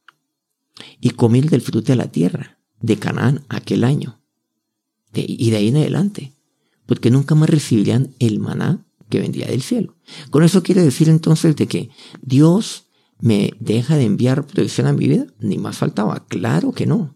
y 0.99 1.11
comieron 1.11 1.49
del 1.49 1.61
fruto 1.61 1.91
de 1.91 1.95
la 1.95 2.11
tierra 2.11 2.59
de 2.79 2.97
Canaán 2.97 3.45
aquel 3.49 3.83
año. 3.83 4.21
Y 5.27 5.49
de 5.49 5.57
ahí 5.57 5.67
en 5.69 5.77
adelante, 5.77 6.33
porque 6.85 7.11
nunca 7.11 7.35
más 7.35 7.49
recibirían 7.49 8.13
el 8.19 8.39
maná 8.39 8.85
que 9.09 9.19
vendría 9.19 9.47
del 9.47 9.61
cielo. 9.61 9.95
Con 10.29 10.43
eso 10.43 10.63
quiere 10.63 10.83
decir 10.83 11.09
entonces 11.09 11.55
de 11.55 11.67
que 11.67 11.89
Dios 12.21 12.85
me 13.19 13.53
deja 13.59 13.95
de 13.95 14.05
enviar 14.05 14.45
protección 14.45 14.87
a 14.87 14.93
mi 14.93 15.07
vida, 15.07 15.27
ni 15.39 15.57
más 15.57 15.77
faltaba, 15.77 16.25
claro 16.27 16.71
que 16.71 16.85
no. 16.85 17.15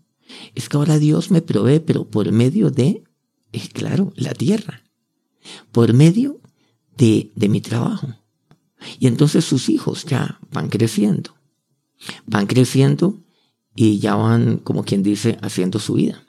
Es 0.55 0.69
que 0.69 0.77
ahora 0.77 0.97
Dios 0.97 1.31
me 1.31 1.41
provee, 1.41 1.79
pero 1.79 2.09
por 2.09 2.31
medio 2.31 2.71
de, 2.71 3.03
es 3.51 3.69
claro, 3.69 4.13
la 4.15 4.33
tierra 4.33 4.83
por 5.71 5.93
medio 5.93 6.39
de, 6.97 7.31
de 7.35 7.49
mi 7.49 7.61
trabajo. 7.61 8.07
Y 8.99 9.07
entonces 9.07 9.45
sus 9.45 9.69
hijos 9.69 10.05
ya 10.05 10.39
van 10.51 10.69
creciendo. 10.69 11.35
Van 12.25 12.47
creciendo 12.47 13.23
y 13.75 13.99
ya 13.99 14.15
van, 14.15 14.57
como 14.57 14.83
quien 14.83 15.03
dice, 15.03 15.37
haciendo 15.41 15.79
su 15.79 15.93
vida. 15.95 16.25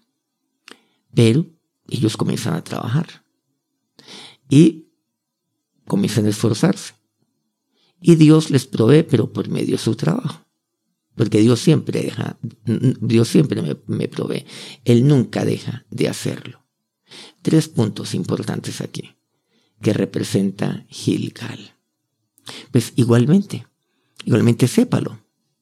Pero 1.15 1.47
ellos 1.89 2.17
comienzan 2.17 2.55
a 2.55 2.65
trabajar. 2.65 3.25
Y 4.49 4.89
comienzan 5.87 6.27
a 6.27 6.31
esforzarse. 6.31 6.95
Y 8.01 8.17
Dios 8.17 8.51
les 8.51 8.67
provee, 8.67 9.03
pero 9.03 9.33
por 9.33 9.49
medio 9.49 9.73
de 9.77 9.83
su 9.83 9.95
trabajo. 9.95 10.45
Porque 11.15 11.41
Dios 11.41 11.61
siempre 11.61 12.03
deja, 12.03 12.39
Dios 12.65 13.29
siempre 13.29 13.63
me, 13.63 13.77
me 13.87 14.09
provee. 14.09 14.47
Él 14.85 15.07
nunca 15.07 15.45
deja 15.45 15.85
de 15.91 16.09
hacerlo 16.09 16.63
tres 17.43 17.69
puntos 17.69 18.15
importantes 18.15 18.81
aquí 18.81 19.17
que 19.81 19.93
representa 19.93 20.87
Gilgal. 20.89 21.75
Pues 22.71 22.93
igualmente, 22.97 23.67
igualmente 24.25 24.69
sépalo. 24.69 25.19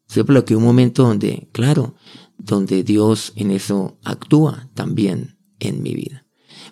Sépalo 0.06 0.44
que 0.44 0.56
un 0.56 0.64
momento 0.64 1.04
donde, 1.04 1.48
claro, 1.52 1.94
donde 2.36 2.82
Dios 2.82 3.32
en 3.36 3.50
eso 3.50 3.98
actúa 4.04 4.68
también 4.74 5.38
en 5.60 5.82
mi 5.82 5.94
vida. 5.94 6.26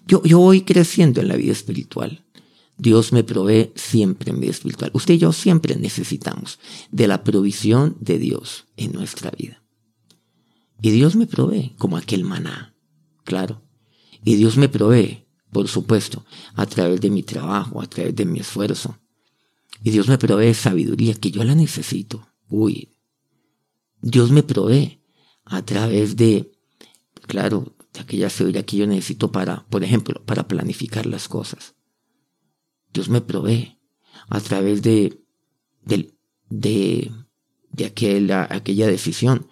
Yo, 0.06 0.22
yo 0.24 0.38
voy 0.38 0.62
creciendo 0.62 1.20
en 1.20 1.28
la 1.28 1.36
vida 1.36 1.52
espiritual. 1.52 2.24
Dios 2.76 3.12
me 3.12 3.24
provee 3.24 3.72
siempre 3.74 4.30
en 4.30 4.40
vida 4.40 4.52
espiritual. 4.52 4.90
Usted 4.94 5.14
y 5.14 5.18
yo 5.18 5.32
siempre 5.32 5.76
necesitamos 5.76 6.58
de 6.90 7.08
la 7.08 7.24
provisión 7.24 7.96
de 8.00 8.18
Dios 8.18 8.66
en 8.76 8.92
nuestra 8.92 9.30
vida. 9.30 9.62
Y 10.80 10.90
Dios 10.90 11.16
me 11.16 11.26
provee 11.26 11.74
como 11.76 11.96
aquel 11.96 12.24
maná, 12.24 12.76
claro. 13.24 13.62
Y 14.24 14.36
Dios 14.36 14.56
me 14.56 14.68
provee, 14.68 15.26
por 15.50 15.66
supuesto, 15.66 16.24
a 16.54 16.66
través 16.66 17.00
de 17.00 17.10
mi 17.10 17.24
trabajo, 17.24 17.82
a 17.82 17.86
través 17.88 18.14
de 18.14 18.24
mi 18.24 18.38
esfuerzo. 18.38 18.98
Y 19.82 19.90
Dios 19.90 20.08
me 20.08 20.18
provee 20.18 20.54
sabiduría 20.54 21.14
que 21.14 21.32
yo 21.32 21.42
la 21.42 21.56
necesito. 21.56 22.28
Uy, 22.48 22.96
Dios 24.00 24.30
me 24.30 24.44
provee 24.44 25.02
a 25.44 25.64
través 25.64 26.16
de, 26.16 26.52
claro, 27.26 27.74
aquella 28.00 28.30
sabiduría 28.30 28.64
que 28.64 28.76
yo 28.76 28.86
necesito 28.86 29.32
para, 29.32 29.66
por 29.68 29.84
ejemplo, 29.84 30.24
para 30.24 30.48
planificar 30.48 31.06
las 31.06 31.28
cosas. 31.28 31.74
Dios 32.92 33.08
me 33.08 33.20
provee 33.20 33.78
a 34.28 34.40
través 34.40 34.82
de, 34.82 35.22
de, 35.84 36.14
de, 36.50 37.84
aquella 37.84 38.86
decisión 38.86 39.48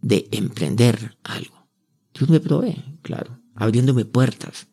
de 0.00 0.28
emprender 0.32 1.16
algo. 1.22 1.68
Dios 2.14 2.28
me 2.30 2.40
provee, 2.40 2.98
claro, 3.02 3.40
abriéndome 3.54 4.04
puertas, 4.04 4.68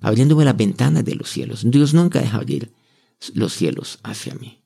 abriéndome 0.00 0.44
las 0.44 0.56
ventanas 0.56 1.04
de 1.04 1.14
los 1.14 1.28
cielos. 1.28 1.62
Dios 1.64 1.94
nunca 1.94 2.20
deja 2.20 2.38
abrir 2.38 2.72
los 3.34 3.52
cielos 3.52 3.98
hacia 4.02 4.34
mí. 4.34 4.62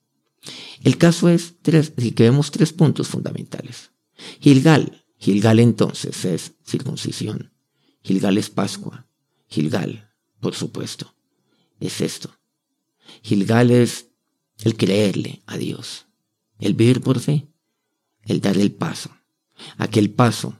El 0.82 0.98
caso 0.98 1.28
es 1.28 1.54
tres, 1.62 1.90
que 1.90 2.24
vemos 2.24 2.50
tres 2.50 2.72
puntos 2.72 3.08
fundamentales. 3.08 3.92
Gilgal, 4.40 5.04
Gilgal 5.18 5.60
entonces 5.60 6.24
es 6.24 6.54
circuncisión. 6.64 7.51
Gilgal 8.02 8.38
es 8.38 8.50
Pascua. 8.50 9.06
Gilgal, 9.48 10.10
por 10.40 10.54
supuesto, 10.54 11.14
es 11.80 12.00
esto. 12.00 12.30
Gilgal 13.22 13.70
es 13.70 14.08
el 14.64 14.76
creerle 14.76 15.42
a 15.46 15.56
Dios, 15.56 16.06
el 16.58 16.74
vivir 16.74 17.00
por 17.00 17.20
fe, 17.20 17.48
el 18.24 18.40
dar 18.40 18.56
el 18.56 18.72
paso, 18.72 19.10
aquel 19.76 20.10
paso 20.10 20.58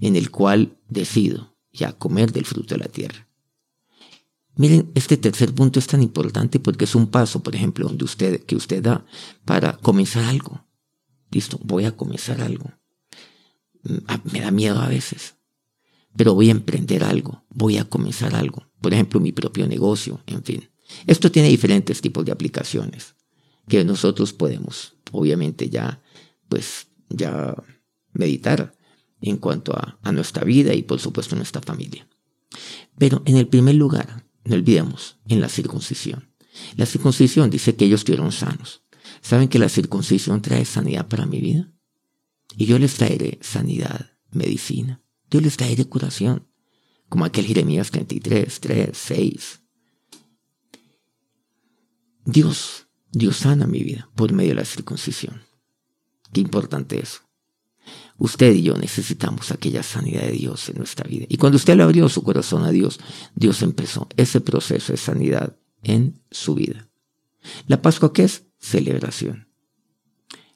en 0.00 0.16
el 0.16 0.30
cual 0.30 0.78
decido 0.88 1.56
ya 1.72 1.92
comer 1.92 2.32
del 2.32 2.46
fruto 2.46 2.74
de 2.74 2.80
la 2.80 2.88
tierra. 2.88 3.28
Miren, 4.56 4.90
este 4.94 5.16
tercer 5.16 5.54
punto 5.54 5.78
es 5.78 5.86
tan 5.86 6.02
importante 6.02 6.60
porque 6.60 6.84
es 6.84 6.94
un 6.94 7.06
paso, 7.06 7.42
por 7.42 7.54
ejemplo, 7.54 7.86
donde 7.86 8.04
usted, 8.04 8.44
que 8.44 8.56
usted 8.56 8.82
da 8.82 9.06
para 9.44 9.76
comenzar 9.78 10.24
algo. 10.24 10.66
Listo, 11.30 11.58
voy 11.62 11.84
a 11.84 11.96
comenzar 11.96 12.40
algo. 12.42 12.72
Mm, 13.84 13.98
ah, 14.08 14.20
me 14.24 14.40
da 14.40 14.50
miedo 14.50 14.78
a 14.80 14.88
veces, 14.88 15.36
pero 16.16 16.34
voy 16.34 16.48
a 16.48 16.52
emprender 16.52 17.04
algo, 17.04 17.44
voy 17.50 17.78
a 17.78 17.84
comenzar 17.84 18.34
algo. 18.34 18.66
Por 18.80 18.92
ejemplo, 18.92 19.20
mi 19.20 19.32
propio 19.32 19.66
negocio, 19.66 20.22
en 20.26 20.42
fin. 20.42 20.70
Esto 21.06 21.30
tiene 21.30 21.48
diferentes 21.48 22.00
tipos 22.00 22.24
de 22.24 22.32
aplicaciones 22.32 23.14
que 23.68 23.84
nosotros 23.84 24.32
podemos, 24.32 24.94
obviamente, 25.12 25.70
ya, 25.70 26.02
pues, 26.48 26.88
ya 27.08 27.54
meditar 28.12 28.72
en 29.20 29.36
cuanto 29.36 29.72
a, 29.74 29.98
nuestra 30.12 30.44
vida 30.44 30.74
y, 30.74 30.82
por 30.82 30.98
supuesto, 30.98 31.36
nuestra 31.36 31.60
familia. 31.60 32.08
Pero 32.98 33.22
en 33.26 33.36
el 33.36 33.46
primer 33.46 33.76
lugar, 33.76 34.26
no 34.44 34.56
olvidemos, 34.56 35.18
en 35.28 35.40
la 35.40 35.48
circuncisión. 35.48 36.34
La 36.76 36.86
circuncisión 36.86 37.48
dice 37.48 37.76
que 37.76 37.84
ellos 37.84 38.00
estuvieron 38.00 38.32
sanos. 38.32 38.82
¿Saben 39.20 39.48
que 39.48 39.58
la 39.58 39.68
circuncisión 39.68 40.42
trae 40.42 40.64
sanidad 40.64 41.06
para 41.06 41.26
mi 41.26 41.40
vida? 41.40 41.72
Y 42.56 42.66
yo 42.66 42.78
les 42.78 42.94
traeré 42.94 43.38
sanidad, 43.40 44.10
medicina. 44.32 45.02
Yo 45.30 45.40
les 45.40 45.56
traeré 45.56 45.84
curación. 45.86 46.46
Como 47.08 47.24
aquel 47.24 47.46
Jeremías 47.46 47.90
33, 47.90 48.60
3, 48.60 48.90
6, 48.96 49.60
Dios, 52.24 52.86
Dios 53.10 53.38
sana 53.38 53.66
mi 53.66 53.82
vida 53.82 54.08
por 54.14 54.32
medio 54.32 54.50
de 54.50 54.56
la 54.56 54.64
circuncisión. 54.64 55.42
Qué 56.32 56.40
importante 56.40 57.00
eso. 57.00 57.22
Usted 58.18 58.54
y 58.54 58.62
yo 58.62 58.76
necesitamos 58.76 59.50
aquella 59.50 59.82
sanidad 59.82 60.22
de 60.22 60.32
Dios 60.32 60.68
en 60.68 60.76
nuestra 60.76 61.08
vida. 61.08 61.26
Y 61.28 61.36
cuando 61.38 61.56
usted 61.56 61.76
le 61.76 61.82
abrió 61.82 62.08
su 62.08 62.22
corazón 62.22 62.64
a 62.64 62.70
Dios, 62.70 63.00
Dios 63.34 63.62
empezó 63.62 64.08
ese 64.16 64.40
proceso 64.40 64.92
de 64.92 64.98
sanidad 64.98 65.58
en 65.82 66.22
su 66.30 66.54
vida. 66.54 66.88
¿La 67.66 67.82
Pascua 67.82 68.12
qué 68.12 68.24
es? 68.24 68.44
Celebración. 68.58 69.49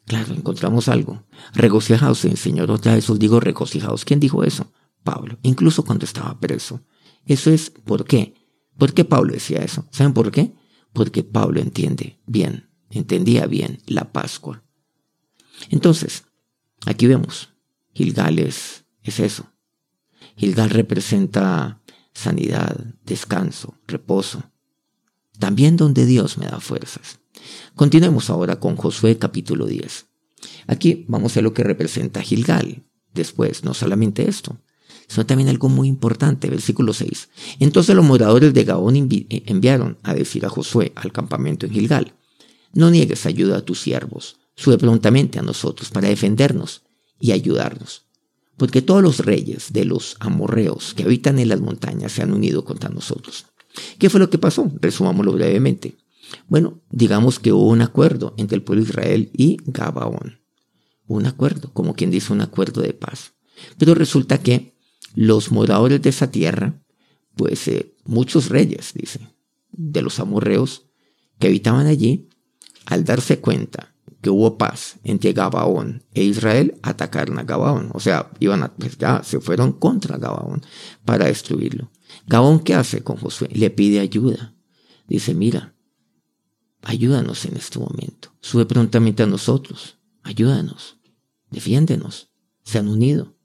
Claro, 0.06 0.34
encontramos 0.34 0.88
algo. 0.88 1.24
Regocijaos 1.54 2.24
en 2.24 2.32
el 2.32 2.36
Señor. 2.36 2.70
Otra 2.70 2.94
vez 2.94 3.08
os 3.08 3.18
digo 3.18 3.40
regocijaos. 3.40 4.04
¿Quién 4.04 4.20
dijo 4.20 4.44
eso? 4.44 4.72
Pablo. 5.02 5.38
Incluso 5.42 5.84
cuando 5.84 6.04
estaba 6.04 6.38
preso. 6.38 6.82
Eso 7.24 7.50
es 7.50 7.70
¿por 7.70 8.04
qué? 8.04 8.34
¿Por 8.76 8.92
qué 8.92 9.04
Pablo 9.04 9.32
decía 9.32 9.58
eso? 9.58 9.86
¿Saben 9.90 10.12
por 10.12 10.30
qué? 10.30 10.54
porque 10.94 11.24
Pablo 11.24 11.60
entiende 11.60 12.20
bien, 12.24 12.70
entendía 12.88 13.46
bien 13.46 13.82
la 13.86 14.12
Pascua. 14.12 14.62
Entonces, 15.68 16.24
aquí 16.86 17.06
vemos, 17.06 17.52
Gilgal 17.92 18.38
es, 18.38 18.86
eso. 19.02 19.52
Gilgal 20.36 20.70
representa 20.70 21.82
sanidad, 22.14 22.94
descanso, 23.04 23.76
reposo. 23.86 24.50
También 25.38 25.76
donde 25.76 26.06
Dios 26.06 26.38
me 26.38 26.46
da 26.46 26.60
fuerzas. 26.60 27.18
Continuemos 27.74 28.30
ahora 28.30 28.60
con 28.60 28.76
Josué 28.76 29.18
capítulo 29.18 29.66
10. 29.66 30.06
Aquí 30.66 31.04
vamos 31.08 31.36
a 31.36 31.42
lo 31.42 31.52
que 31.52 31.64
representa 31.64 32.22
Gilgal. 32.22 32.84
Después, 33.12 33.64
no 33.64 33.74
solamente 33.74 34.28
esto, 34.28 34.58
sino 35.08 35.26
también 35.26 35.48
algo 35.48 35.68
muy 35.68 35.88
importante, 35.88 36.48
versículo 36.50 36.92
6. 36.92 37.28
Entonces 37.60 37.94
los 37.94 38.04
moradores 38.04 38.54
de 38.54 38.64
Gaón 38.64 38.96
eh, 38.96 39.42
enviaron 39.46 39.98
a 40.02 40.14
decir 40.14 40.44
a 40.46 40.48
Josué 40.48 40.92
al 40.96 41.12
campamento 41.12 41.66
en 41.66 41.72
Gilgal, 41.72 42.14
no 42.72 42.90
niegues 42.90 43.26
ayuda 43.26 43.58
a 43.58 43.64
tus 43.64 43.80
siervos, 43.80 44.38
sube 44.56 44.78
prontamente 44.78 45.38
a 45.38 45.42
nosotros 45.42 45.90
para 45.90 46.08
defendernos 46.08 46.82
y 47.20 47.32
ayudarnos, 47.32 48.06
porque 48.56 48.82
todos 48.82 49.02
los 49.02 49.20
reyes 49.20 49.72
de 49.72 49.84
los 49.84 50.16
amorreos 50.20 50.94
que 50.94 51.04
habitan 51.04 51.38
en 51.38 51.48
las 51.48 51.60
montañas 51.60 52.12
se 52.12 52.22
han 52.22 52.32
unido 52.32 52.64
contra 52.64 52.88
nosotros. 52.88 53.46
¿Qué 53.98 54.10
fue 54.10 54.20
lo 54.20 54.30
que 54.30 54.38
pasó? 54.38 54.70
Resumámoslo 54.80 55.32
brevemente. 55.32 55.96
Bueno, 56.48 56.80
digamos 56.90 57.38
que 57.38 57.52
hubo 57.52 57.68
un 57.68 57.82
acuerdo 57.82 58.34
entre 58.36 58.56
el 58.56 58.62
pueblo 58.62 58.84
de 58.84 58.90
Israel 58.90 59.30
y 59.32 59.58
Gabaón. 59.66 60.40
Un 61.06 61.26
acuerdo, 61.26 61.72
como 61.72 61.94
quien 61.94 62.10
dice 62.10 62.32
un 62.32 62.40
acuerdo 62.40 62.80
de 62.82 62.94
paz. 62.94 63.34
Pero 63.78 63.94
resulta 63.94 64.38
que 64.38 64.74
los 65.14 65.52
moradores 65.52 66.02
de 66.02 66.10
esa 66.10 66.30
tierra, 66.30 66.82
pues 67.36 67.68
eh, 67.68 67.94
muchos 68.04 68.48
reyes, 68.48 68.92
dice, 68.94 69.20
de 69.70 70.02
los 70.02 70.18
amorreos 70.18 70.86
que 71.38 71.48
habitaban 71.48 71.86
allí, 71.86 72.28
al 72.86 73.04
darse 73.04 73.40
cuenta 73.40 73.94
que 74.20 74.30
hubo 74.30 74.56
paz 74.56 74.96
entre 75.04 75.32
Gabaón 75.32 76.02
e 76.14 76.24
Israel, 76.24 76.78
atacaron 76.82 77.38
a 77.38 77.44
Gabaón. 77.44 77.90
O 77.92 78.00
sea, 78.00 78.30
iban 78.40 78.62
a, 78.62 78.74
pues 78.74 78.96
ya 78.96 79.22
se 79.22 79.40
fueron 79.40 79.72
contra 79.72 80.16
Gabaón 80.16 80.62
para 81.04 81.26
destruirlo. 81.26 81.90
Gabaón, 82.26 82.60
¿qué 82.60 82.74
hace 82.74 83.02
con 83.02 83.16
Josué? 83.16 83.48
Le 83.52 83.70
pide 83.70 84.00
ayuda. 84.00 84.54
Dice, 85.06 85.34
mira, 85.34 85.74
ayúdanos 86.82 87.44
en 87.44 87.56
este 87.56 87.78
momento. 87.78 88.32
Sube 88.40 88.66
prontamente 88.66 89.22
a 89.22 89.26
nosotros. 89.26 89.98
Ayúdanos. 90.22 90.96
Defiéndenos. 91.50 92.30
Se 92.62 92.78
han 92.78 92.88
unido 92.88 93.36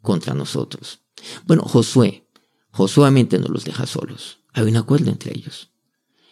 contra 0.00 0.34
nosotros. 0.34 1.02
Bueno, 1.46 1.62
Josué, 1.62 2.28
Josué 2.70 3.10
no 3.10 3.48
los 3.48 3.64
deja 3.64 3.86
solos. 3.86 4.38
Hay 4.52 4.64
un 4.64 4.76
acuerdo 4.76 5.10
entre 5.10 5.36
ellos. 5.36 5.70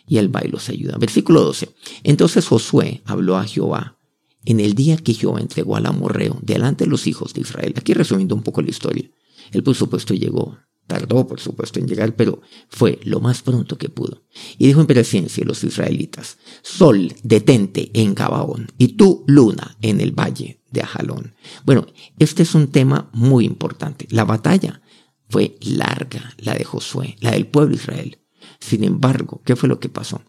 Y 0.07 0.19
el 0.19 0.33
y 0.45 0.49
los 0.49 0.69
ayuda. 0.69 0.97
Versículo 0.99 1.43
12. 1.43 1.75
Entonces 2.03 2.47
Josué 2.47 3.03
habló 3.05 3.37
a 3.37 3.45
Jehová 3.45 3.99
en 4.45 4.61
el 4.61 4.75
día 4.75 4.97
que 4.97 5.13
Jehová 5.13 5.41
entregó 5.41 5.77
al 5.77 5.87
amorreo 5.87 6.39
delante 6.43 6.85
de 6.85 6.91
los 6.91 7.07
hijos 7.07 7.35
de 7.35 7.43
Israel. 7.43 7.75
Aquí 7.77 7.93
resumiendo 7.93 8.35
un 8.35 8.43
poco 8.43 8.63
la 8.63 8.71
historia. 8.71 9.11
Él 9.53 9.63
por 9.63 9.75
supuesto 9.75 10.15
llegó, 10.15 10.59
tardó 10.89 11.29
por 11.29 11.39
supuesto 11.39 11.79
en 11.79 11.87
llegar, 11.87 12.17
pero 12.17 12.41
fue 12.69 12.99
lo 13.05 13.21
más 13.21 13.43
pronto 13.43 13.79
que 13.79 13.89
pudo. 13.89 14.25
Y 14.57 14.67
dijo 14.67 14.81
en 14.81 14.89
presencia 14.89 15.45
los 15.45 15.63
israelitas, 15.63 16.39
Sol, 16.63 17.15
detente 17.23 17.91
en 17.95 18.15
Gabaón, 18.15 18.73
y 18.79 18.89
tú, 18.89 19.23
luna, 19.29 19.77
en 19.83 20.01
el 20.01 20.11
valle 20.11 20.61
de 20.73 20.81
Ajalón. 20.81 21.35
Bueno, 21.65 21.87
este 22.19 22.43
es 22.43 22.55
un 22.55 22.69
tema 22.69 23.11
muy 23.13 23.45
importante. 23.45 24.09
La 24.11 24.25
batalla 24.25 24.81
fue 25.29 25.57
larga, 25.61 26.35
la 26.39 26.55
de 26.55 26.65
Josué, 26.65 27.17
la 27.21 27.33
del 27.33 27.47
pueblo 27.47 27.71
de 27.71 27.83
Israel. 27.83 28.19
Sin 28.59 28.83
embargo, 28.83 29.43
¿qué 29.45 29.55
fue 29.55 29.69
lo 29.69 29.79
que 29.79 29.89
pasó? 29.89 30.23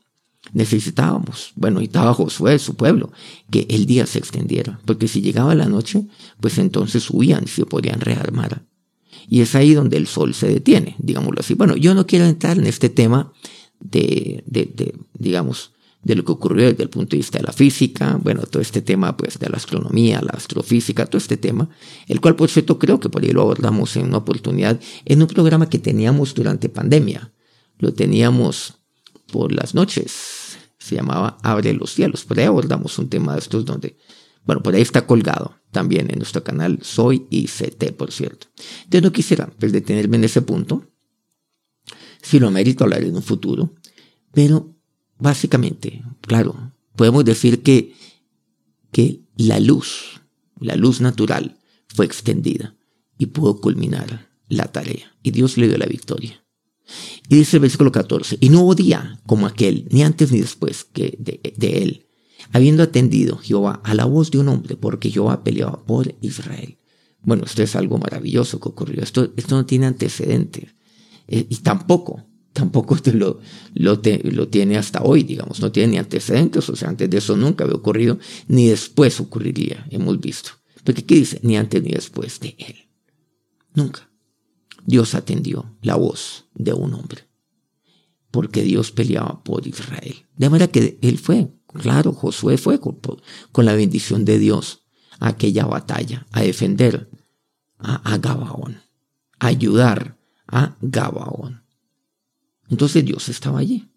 Necesitábamos, 0.52 1.52
bueno, 1.56 1.80
estaba 1.80 2.14
Josué, 2.14 2.60
su 2.60 2.76
pueblo, 2.76 3.12
que 3.50 3.66
el 3.70 3.86
día 3.86 4.06
se 4.06 4.20
extendiera, 4.20 4.80
porque 4.86 5.08
si 5.08 5.22
llegaba 5.22 5.56
la 5.56 5.68
noche, 5.68 6.08
pues 6.42 6.58
entonces 6.58 7.10
huían 7.10 7.48
se 7.48 7.66
podían 7.66 8.02
rearmar. 8.02 8.69
Y 9.30 9.42
es 9.42 9.54
ahí 9.56 9.74
donde 9.74 9.98
el 9.98 10.08
sol 10.08 10.34
se 10.34 10.48
detiene, 10.48 10.96
digámoslo 10.98 11.40
así. 11.42 11.54
Bueno, 11.54 11.76
yo 11.76 11.94
no 11.94 12.08
quiero 12.08 12.26
entrar 12.26 12.58
en 12.58 12.66
este 12.66 12.90
tema 12.90 13.32
de, 13.80 14.44
digamos, 15.14 15.72
de 16.02 16.16
lo 16.16 16.24
que 16.24 16.32
ocurrió 16.32 16.66
desde 16.68 16.84
el 16.84 16.90
punto 16.90 17.12
de 17.12 17.18
vista 17.18 17.38
de 17.38 17.44
la 17.44 17.54
física, 17.54 18.20
bueno, 18.24 18.42
todo 18.44 18.62
este 18.62 18.82
tema 18.82 19.16
pues 19.18 19.38
de 19.38 19.50
la 19.50 19.58
astronomía, 19.58 20.22
la 20.22 20.32
astrofísica, 20.32 21.06
todo 21.06 21.18
este 21.18 21.38
tema, 21.38 21.70
el 22.08 22.22
cual 22.22 22.36
por 22.36 22.50
cierto 22.50 22.80
creo 22.80 23.00
que 23.00 23.10
por 23.10 23.22
ahí 23.22 23.32
lo 23.32 23.42
abordamos 23.42 23.96
en 23.98 24.06
una 24.06 24.18
oportunidad 24.18 24.80
en 25.06 25.22
un 25.22 25.28
programa 25.28 25.70
que 25.70 25.78
teníamos 25.78 26.34
durante 26.34 26.70
pandemia. 26.70 27.32
Lo 27.78 27.94
teníamos 27.94 28.80
por 29.32 29.52
las 29.52 29.76
noches. 29.76 30.58
Se 30.78 30.96
llamaba 30.96 31.38
Abre 31.44 31.74
los 31.74 31.94
cielos. 31.94 32.26
Por 32.26 32.40
ahí 32.40 32.46
abordamos 32.46 32.98
un 32.98 33.10
tema 33.10 33.34
de 33.34 33.40
estos 33.40 33.66
donde, 33.66 33.98
bueno, 34.46 34.64
por 34.64 34.76
ahí 34.76 34.82
está 34.82 35.06
colgado 35.06 35.60
también 35.72 36.10
en 36.10 36.20
nuestro 36.20 36.44
canal 36.44 36.80
Soy 36.82 37.28
ICT, 37.30 37.92
por 37.96 38.12
cierto. 38.12 38.48
Entonces 38.84 39.04
no 39.04 39.12
quisiera 39.12 39.48
pues, 39.60 39.72
detenerme 39.72 40.18
en 40.18 40.24
ese 40.24 40.42
punto. 40.42 40.88
Si 42.22 42.40
lo 42.40 42.52
mérito 42.52 42.84
hablar 42.84 43.04
en 43.04 43.16
un 43.16 43.24
futuro. 43.24 43.76
Pero 44.34 44.76
básicamente, 45.18 46.04
claro, 46.22 46.74
podemos 46.96 47.26
decir 47.26 47.62
que, 47.64 47.96
que 48.92 49.22
la 49.38 49.60
luz, 49.60 50.22
la 50.60 50.76
luz 50.76 51.02
natural, 51.02 51.58
fue 51.88 52.06
extendida 52.06 52.76
y 53.18 53.28
pudo 53.28 53.60
culminar 53.62 54.30
la 54.48 54.72
tarea. 54.72 55.16
Y 55.24 55.32
Dios 55.32 55.58
le 55.58 55.68
dio 55.68 55.78
la 55.78 55.86
victoria. 55.86 56.44
Y 57.30 57.36
dice 57.36 57.58
el 57.58 57.62
versículo 57.62 57.92
14, 57.92 58.38
y 58.40 58.50
no 58.50 58.62
hubo 58.62 58.74
día 58.74 59.20
como 59.28 59.46
aquel, 59.46 59.88
ni 59.92 60.02
antes 60.02 60.32
ni 60.32 60.40
después 60.40 60.86
que 60.86 61.16
de 61.20 61.84
él, 61.84 62.09
habiendo 62.52 62.84
atendido 62.84 63.38
Jehová 63.38 63.82
a 63.84 63.94
la 63.94 64.06
voz 64.06 64.32
de 64.32 64.40
un 64.40 64.50
hombre, 64.50 64.76
porque 64.76 65.12
Jehová 65.12 65.44
peleaba 65.44 65.84
por 65.86 66.16
Israel. 66.22 66.78
Bueno, 67.22 67.44
esto 67.46 67.64
es 67.64 67.76
algo 67.76 67.98
maravilloso 67.98 68.60
que 68.60 68.70
ocurrió. 68.70 69.04
Esto, 69.04 69.34
esto 69.36 69.56
no 69.56 69.66
tiene 69.66 69.88
antecedentes. 69.88 70.76
Eh, 71.28 71.46
y 71.50 71.56
tampoco, 71.58 72.26
tampoco 72.54 72.96
te 72.98 73.14
lo, 73.14 73.40
lo, 73.74 74.02
lo 74.24 74.48
tiene 74.48 74.78
hasta 74.78 75.04
hoy, 75.04 75.24
digamos. 75.24 75.60
No 75.60 75.72
tiene 75.72 75.94
ni 75.94 75.98
antecedentes. 75.98 76.70
O 76.70 76.76
sea, 76.76 76.90
antes 76.90 77.10
de 77.10 77.18
eso 77.18 77.36
nunca 77.36 77.66
había 77.66 77.76
ocurrido, 77.76 78.20
ni 78.48 78.68
después 78.68 79.20
ocurriría, 79.20 79.86
hemos 79.90 80.20
visto. 80.20 80.52
Porque 80.84 81.06
¿qué 81.06 81.16
dice? 81.16 81.40
Ni 81.44 81.58
antes 81.58 81.84
ni 81.84 81.92
después 81.92 82.40
de 82.40 82.56
él. 82.58 82.76
Nunca. 83.74 84.10
Dios 84.86 85.14
atendió 85.14 85.78
la 85.82 85.96
voz 85.96 86.46
de 86.56 86.74
un 86.74 86.94
hombre. 86.94 87.28
Porque 88.32 88.64
Dios 88.64 88.92
peleaba 88.92 89.44
por 89.44 89.68
Israel. 89.68 90.16
De 90.38 90.50
manera 90.50 90.72
que 90.72 90.98
él 91.02 91.18
fue, 91.18 91.52
claro, 91.74 92.14
Josué 92.14 92.58
fue 92.58 92.80
con, 92.80 93.66
la 93.66 93.74
bendición 93.74 94.26
de 94.26 94.40
Dios 94.40 94.84
a 95.20 95.30
aquella 95.30 95.66
batalla, 95.66 96.28
a 96.32 96.42
defender 96.42 97.10
a, 97.78 97.96
a 98.14 98.18
Gabaón, 98.18 98.82
a 99.40 99.48
ayudar 99.48 100.18
a 100.48 100.76
Gabaón. 100.82 101.64
Entonces 102.70 103.04
Dios 103.06 103.30
estaba 103.30 103.60
allí. 103.60 103.90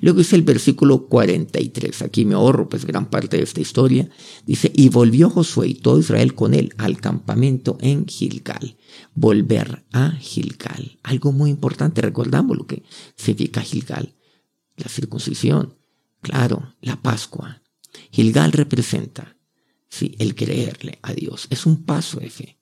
Luego 0.00 0.18
dice 0.18 0.36
el 0.36 0.42
versículo 0.42 1.06
43, 1.06 2.02
aquí 2.02 2.24
me 2.24 2.34
ahorro 2.34 2.68
pues 2.68 2.84
gran 2.84 3.08
parte 3.08 3.36
de 3.36 3.44
esta 3.44 3.60
historia, 3.60 4.10
dice, 4.44 4.70
y 4.74 4.88
volvió 4.88 5.30
Josué 5.30 5.68
y 5.68 5.74
todo 5.74 5.98
Israel 5.98 6.34
con 6.34 6.54
él 6.54 6.74
al 6.76 7.00
campamento 7.00 7.78
en 7.80 8.06
Gilgal. 8.06 8.76
Volver 9.14 9.84
a 9.92 10.10
Gilgal. 10.12 10.98
Algo 11.02 11.32
muy 11.32 11.50
importante, 11.50 12.02
recordamos 12.02 12.56
lo 12.56 12.66
que 12.66 12.82
significa 13.16 13.62
Gilgal. 13.62 14.14
La 14.76 14.88
circuncisión, 14.88 15.74
claro, 16.20 16.74
la 16.80 17.00
Pascua. 17.00 17.62
Gilgal 18.12 18.52
representa, 18.52 19.36
sí, 19.88 20.14
el 20.18 20.34
creerle 20.34 20.98
a 21.02 21.12
Dios. 21.12 21.46
Es 21.50 21.66
un 21.66 21.84
paso 21.84 22.20
de 22.20 22.30
fe. 22.30 22.60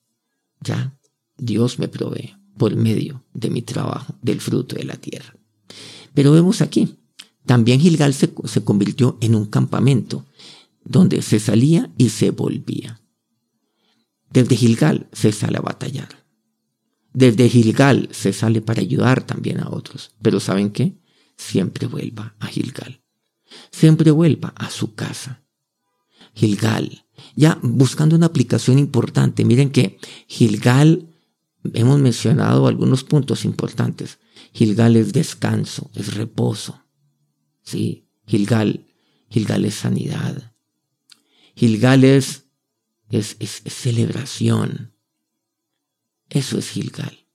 Ya, 0.61 0.99
Dios 1.37 1.79
me 1.79 1.89
provee 1.89 2.35
por 2.57 2.75
medio 2.77 3.25
de 3.33 3.51
mi 3.51 3.63
trabajo, 3.63 4.15
del 4.21 4.41
fruto 4.41 4.77
de 4.77 4.85
la 4.85 4.97
tierra. 4.97 5.35
Pero 6.15 6.33
vemos 6.33 6.61
aquí, 6.61 6.99
también 7.47 7.81
Gilgal 7.81 8.13
se, 8.13 8.35
convirtió 8.65 9.17
en 9.21 9.35
un 9.35 9.47
campamento 9.47 10.27
donde 10.85 11.23
se 11.23 11.39
salía 11.39 11.91
y 11.97 12.11
se 12.11 12.31
volvía. 12.31 13.01
Desde 14.31 14.57
Gilgal 14.57 15.09
se 15.13 15.33
sale 15.33 15.57
a 15.59 15.63
batallar. 15.63 16.09
Desde 17.15 17.49
Gilgal 17.49 18.09
se 18.13 18.33
sale 18.33 18.61
para 18.61 18.83
ayudar 18.83 19.25
también 19.25 19.61
a 19.61 19.71
otros. 19.71 20.13
Pero 20.21 20.41
¿saben 20.41 20.71
qué? 20.71 20.99
Siempre 21.37 21.87
vuelva 21.87 22.37
a 22.39 22.49
Gilgal. 22.49 23.03
Siempre 23.71 24.11
vuelva 24.11 24.53
a 24.57 24.71
su 24.71 24.95
casa. 24.95 25.43
Gilgal. 26.35 27.05
Ya 27.35 27.59
buscando 27.63 28.17
una 28.17 28.27
aplicación 28.27 28.79
importante. 28.79 29.45
Miren 29.45 29.71
que 29.71 29.99
Gilgal, 30.27 31.09
hemos 31.75 31.99
mencionado 31.99 32.67
algunos 32.67 33.05
puntos 33.05 33.45
importantes. 33.45 34.19
Gilgal 34.53 34.97
es 34.97 35.13
descanso, 35.13 35.91
es 35.95 36.15
reposo. 36.15 36.85
Sí, 37.63 38.09
Gilgal, 38.27 38.87
Gilgal 39.31 39.65
es 39.65 39.75
sanidad. 39.75 40.55
Gilgal 41.55 42.05
es, 42.05 42.47
es, 43.11 43.37
celebración. 43.67 44.95
Eso 46.29 46.59
es 46.59 46.71
Gilgal. 46.71 47.27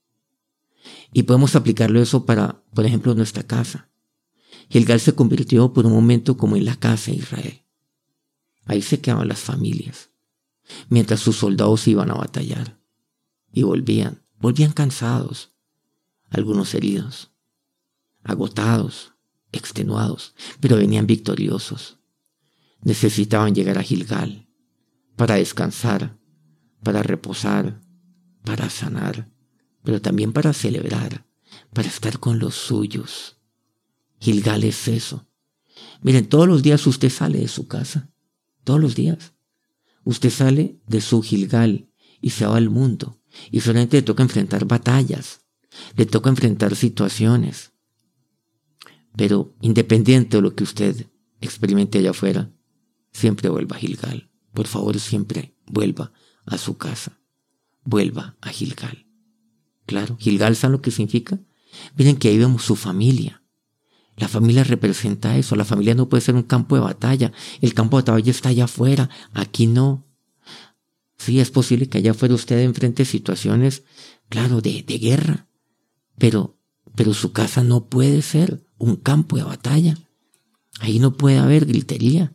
Y 1.12 1.24
podemos 1.24 1.56
aplicarlo 1.56 2.02
eso 2.02 2.26
para, 2.26 2.64
por 2.74 2.86
ejemplo, 2.86 3.14
nuestra 3.16 3.44
casa. 3.44 3.90
Gilgal 4.70 5.00
se 5.00 5.14
convirtió 5.14 5.74
por 5.74 5.86
un 5.86 5.94
momento 5.94 6.38
como 6.38 6.56
en 6.56 6.66
la 6.66 6.76
casa 6.76 7.12
de 7.12 7.18
Israel. 7.18 7.64
Ahí 8.66 8.82
se 8.82 9.02
quedaban 9.02 9.28
las 9.28 9.40
familias, 9.40 10.10
mientras 10.90 11.20
sus 11.20 11.38
soldados 11.38 11.88
iban 11.88 12.12
a 12.12 12.16
batallar. 12.16 12.80
Y 13.52 13.64
volvían, 13.64 14.24
volvían 14.40 14.72
cansados, 14.72 15.52
algunos 16.30 16.74
heridos, 16.74 17.32
agotados, 18.24 19.14
extenuados, 19.52 20.34
pero 20.60 20.78
venían 20.78 21.06
victoriosos. 21.06 22.00
Necesitaban 22.82 23.54
llegar 23.54 23.78
a 23.78 23.84
Gilgal 23.84 24.48
para 25.16 25.36
descansar, 25.36 26.18
para 26.84 27.04
reposar, 27.04 27.80
para 28.44 28.70
sanar, 28.70 29.32
pero 29.84 30.02
también 30.02 30.34
para 30.34 30.54
celebrar, 30.54 31.26
para 31.74 31.88
estar 31.88 32.20
con 32.20 32.40
los 32.40 32.56
suyos. 32.56 33.38
Gilgal 34.24 34.64
es 34.64 34.88
eso. 34.88 35.28
Miren, 36.02 36.28
todos 36.30 36.48
los 36.48 36.64
días 36.64 36.88
usted 36.88 37.10
sale 37.10 37.40
de 37.40 37.50
su 37.50 37.68
casa, 37.68 38.10
todos 38.64 38.80
los 38.80 38.96
días. 38.96 39.34
Usted 40.06 40.30
sale 40.30 40.80
de 40.88 41.02
su 41.02 41.22
Gilgal 41.22 41.90
y 42.22 42.30
se 42.30 42.46
va 42.46 42.56
al 42.56 42.70
mundo. 42.70 43.20
Y 43.52 43.60
solamente 43.60 43.98
le 43.98 44.04
toca 44.04 44.24
enfrentar 44.24 44.64
batallas, 44.64 45.42
le 45.98 46.06
toca 46.06 46.30
enfrentar 46.30 46.74
situaciones, 46.78 47.74
pero 49.18 49.58
independiente 49.60 50.38
de 50.38 50.44
lo 50.44 50.56
que 50.56 50.64
usted 50.64 51.08
experimente 51.42 51.98
allá 51.98 52.12
afuera, 52.12 52.50
siempre 53.12 53.50
vuelva 53.50 53.76
a 53.76 53.80
Gilgal. 53.80 54.32
Por 54.54 54.68
favor, 54.68 54.98
siempre 55.02 55.58
vuelva 55.66 56.14
a 56.46 56.58
su 56.58 56.78
casa. 56.78 57.20
Vuelva 57.84 58.38
a 58.40 58.52
Gilgal. 58.52 59.06
Claro, 59.86 60.16
Gilgal, 60.18 60.56
¿saben 60.56 60.78
lo 60.78 60.82
que 60.82 60.92
significa? 60.92 61.42
Miren 61.98 62.16
que 62.16 62.30
ahí 62.30 62.38
vemos 62.38 62.64
su 62.64 62.78
familia. 62.78 63.43
La 64.16 64.28
familia 64.28 64.64
representa 64.64 65.38
eso. 65.38 65.56
La 65.56 65.66
familia 65.66 65.96
no 65.96 66.10
puede 66.10 66.22
ser 66.22 66.36
un 66.36 66.44
campo 66.44 66.76
de 66.76 66.82
batalla. 66.82 67.32
El 67.62 67.74
campo 67.74 67.98
de 67.98 68.12
batalla 68.12 68.32
está 68.32 68.50
allá 68.50 68.66
afuera. 68.66 69.10
Aquí 69.34 69.68
no. 69.68 70.06
Sí, 71.18 71.40
es 71.40 71.52
posible 71.52 71.88
que 71.88 72.00
allá 72.00 72.12
afuera 72.12 72.36
usted 72.36 72.60
enfrente 72.60 73.06
situaciones, 73.06 73.84
claro, 74.30 74.62
de, 74.62 74.84
de 74.84 74.98
guerra. 74.98 75.48
Pero, 76.18 76.58
pero 76.96 77.14
su 77.14 77.32
casa 77.32 77.64
no 77.64 77.86
puede 77.86 78.22
ser 78.22 78.66
un 78.78 78.98
campo 78.98 79.38
de 79.38 79.44
batalla. 79.44 79.98
Ahí 80.80 81.00
no 81.00 81.14
puede 81.14 81.38
haber 81.38 81.66
gritería, 81.66 82.34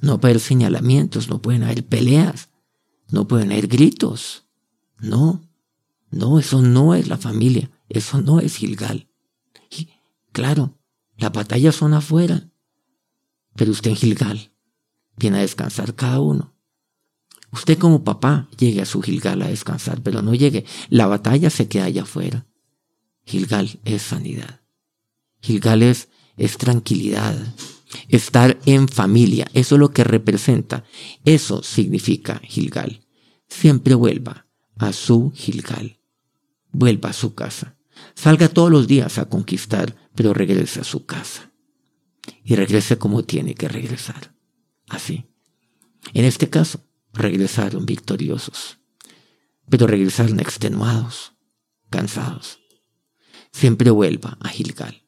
no 0.00 0.18
puede 0.18 0.32
haber 0.32 0.42
señalamientos, 0.42 1.28
no 1.28 1.40
pueden 1.40 1.62
haber 1.62 1.86
peleas, 1.86 2.50
no 3.10 3.28
pueden 3.28 3.52
haber 3.52 3.68
gritos. 3.68 4.44
No, 4.98 5.48
no, 6.10 6.38
eso 6.38 6.62
no 6.62 6.94
es 6.94 7.08
la 7.08 7.18
familia, 7.18 7.70
eso 7.88 8.20
no 8.20 8.40
es 8.40 8.56
Gilgal. 8.56 9.08
Y, 9.70 9.90
claro, 10.32 10.78
las 11.16 11.32
batallas 11.32 11.76
son 11.76 11.94
afuera, 11.94 12.50
pero 13.54 13.72
usted 13.72 13.90
en 13.90 13.96
Gilgal 13.96 14.52
viene 15.16 15.38
a 15.38 15.42
descansar 15.42 15.94
cada 15.94 16.20
uno. 16.20 16.54
Usted 17.52 17.78
como 17.78 18.04
papá 18.04 18.48
llegue 18.58 18.82
a 18.82 18.86
su 18.86 19.00
Gilgal 19.00 19.40
a 19.42 19.48
descansar, 19.48 20.02
pero 20.02 20.20
no 20.20 20.34
llegue. 20.34 20.66
La 20.90 21.06
batalla 21.06 21.48
se 21.48 21.68
queda 21.68 21.84
allá 21.84 22.02
afuera. 22.02 22.46
Gilgal 23.24 23.80
es 23.84 24.02
sanidad. 24.02 24.60
Gilgal 25.40 25.82
es, 25.82 26.08
tranquilidad, 26.58 27.36
estar 28.08 28.58
en 28.66 28.88
familia, 28.88 29.46
eso 29.54 29.76
es 29.76 29.78
lo 29.78 29.90
que 29.92 30.02
representa, 30.04 30.84
eso 31.24 31.62
significa 31.62 32.40
Gilgal. 32.42 33.06
Siempre 33.48 33.94
vuelva 33.94 34.46
a 34.76 34.92
su 34.92 35.32
Gilgal, 35.34 36.00
vuelva 36.72 37.10
a 37.10 37.14
su 37.14 37.34
casa, 37.34 37.76
salga 38.14 38.48
todos 38.48 38.70
los 38.70 38.88
días 38.88 39.18
a 39.18 39.28
conquistar, 39.28 39.94
pero 40.16 40.34
regrese 40.34 40.80
a 40.80 40.84
su 40.84 41.06
casa 41.06 41.52
y 42.42 42.56
regrese 42.56 42.98
como 42.98 43.22
tiene 43.22 43.54
que 43.54 43.68
regresar, 43.68 44.34
así. 44.88 45.26
En 46.14 46.24
este 46.24 46.48
caso, 46.50 46.80
regresaron 47.12 47.86
victoriosos, 47.86 48.78
pero 49.68 49.86
regresaron 49.86 50.40
extenuados, 50.40 51.34
cansados. 51.90 52.58
Siempre 53.52 53.90
vuelva 53.90 54.38
a 54.40 54.48
Gilgal. 54.48 55.04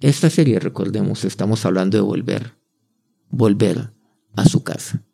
Esta 0.00 0.30
serie, 0.30 0.58
recordemos, 0.60 1.24
estamos 1.24 1.64
hablando 1.64 1.96
de 1.96 2.02
volver, 2.02 2.56
volver 3.28 3.92
a 4.36 4.44
su 4.46 4.62
casa. 4.62 5.04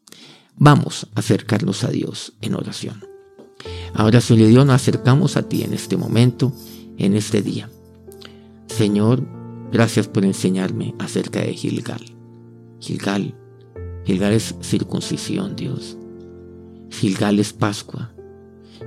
Vamos 0.57 1.09
a 1.15 1.21
acercarnos 1.21 1.85
a 1.85 1.89
Dios 1.89 2.35
en 2.41 2.55
oración. 2.55 3.05
Ahora, 3.95 4.21
Señor 4.21 4.49
Dios, 4.49 4.67
nos 4.67 4.77
acercamos 4.77 5.37
a 5.37 5.49
ti 5.49 5.63
en 5.63 5.73
este 5.73 5.97
momento, 5.97 6.53
en 6.99 7.15
este 7.15 7.43
día. 7.43 7.71
Señor, 8.77 9.23
Gracias 9.75 10.07
por 10.07 10.25
enseñarme 10.25 10.95
acerca 11.01 11.41
de 11.41 11.53
Gilgal. 11.53 12.01
Gilgal, 12.79 13.35
Gilgal 14.05 14.33
es 14.33 14.55
circuncisión, 14.61 15.57
Dios. 15.57 15.99
Gilgal 16.91 17.41
es 17.41 17.53
Pascua. 17.53 18.15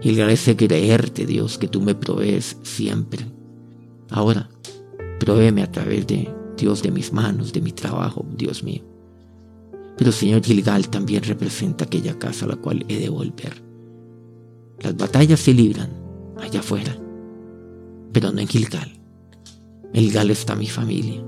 Gilgal 0.01 0.29
es 0.29 0.49
creerte, 0.55 1.25
Dios, 1.25 1.57
que 1.57 1.67
tú 1.67 1.81
me 1.81 1.93
provees 1.93 2.55
siempre. 2.63 3.25
Ahora, 4.09 4.49
provéeme 5.19 5.61
a 5.61 5.69
través 5.73 6.07
de 6.07 6.33
Dios, 6.55 6.81
de 6.83 6.91
mis 6.91 7.11
manos, 7.11 7.51
de 7.51 7.59
mi 7.59 7.73
trabajo, 7.73 8.25
Dios 8.37 8.63
mío. 8.63 8.83
Pero 9.97 10.13
Señor 10.13 10.41
Gilgal 10.41 10.87
también 10.87 11.23
representa 11.23 11.83
aquella 11.83 12.17
casa 12.17 12.45
a 12.45 12.47
la 12.47 12.55
cual 12.55 12.85
he 12.87 12.97
de 12.97 13.09
volver. 13.09 13.61
Las 14.79 14.95
batallas 14.95 15.41
se 15.41 15.53
libran 15.53 15.89
allá 16.39 16.61
afuera, 16.61 16.97
pero 18.13 18.31
no 18.31 18.39
en 18.39 18.47
Gilgal. 18.47 18.96
En 19.93 20.03
Gilgal 20.03 20.29
está 20.31 20.55
mi 20.55 20.67
familia. 20.67 21.23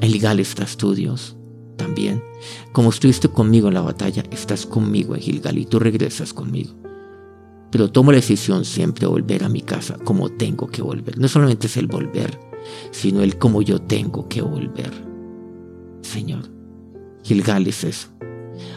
En 0.00 0.10
Gilgal 0.10 0.40
estás 0.40 0.76
tú, 0.76 0.94
Dios, 0.94 1.36
también. 1.76 2.22
Como 2.72 2.90
estuviste 2.90 3.28
conmigo 3.28 3.68
en 3.68 3.74
la 3.74 3.80
batalla, 3.80 4.24
estás 4.30 4.66
conmigo 4.66 5.14
en 5.14 5.20
Gilgal 5.20 5.58
y 5.58 5.66
tú 5.66 5.78
regresas 5.78 6.32
conmigo. 6.32 6.74
Pero 7.70 7.90
tomo 7.90 8.12
la 8.12 8.16
decisión 8.16 8.64
siempre 8.64 9.06
de 9.06 9.12
volver 9.12 9.44
a 9.44 9.48
mi 9.48 9.62
casa 9.62 9.96
como 10.04 10.28
tengo 10.28 10.66
que 10.66 10.82
volver. 10.82 11.18
No 11.18 11.28
solamente 11.28 11.66
es 11.66 11.76
el 11.76 11.86
volver, 11.86 12.38
sino 12.90 13.22
el 13.22 13.38
como 13.38 13.62
yo 13.62 13.80
tengo 13.80 14.28
que 14.28 14.42
volver. 14.42 14.92
Señor, 16.02 16.50
Gilgal 17.22 17.66
es 17.66 17.84
eso. 17.84 18.08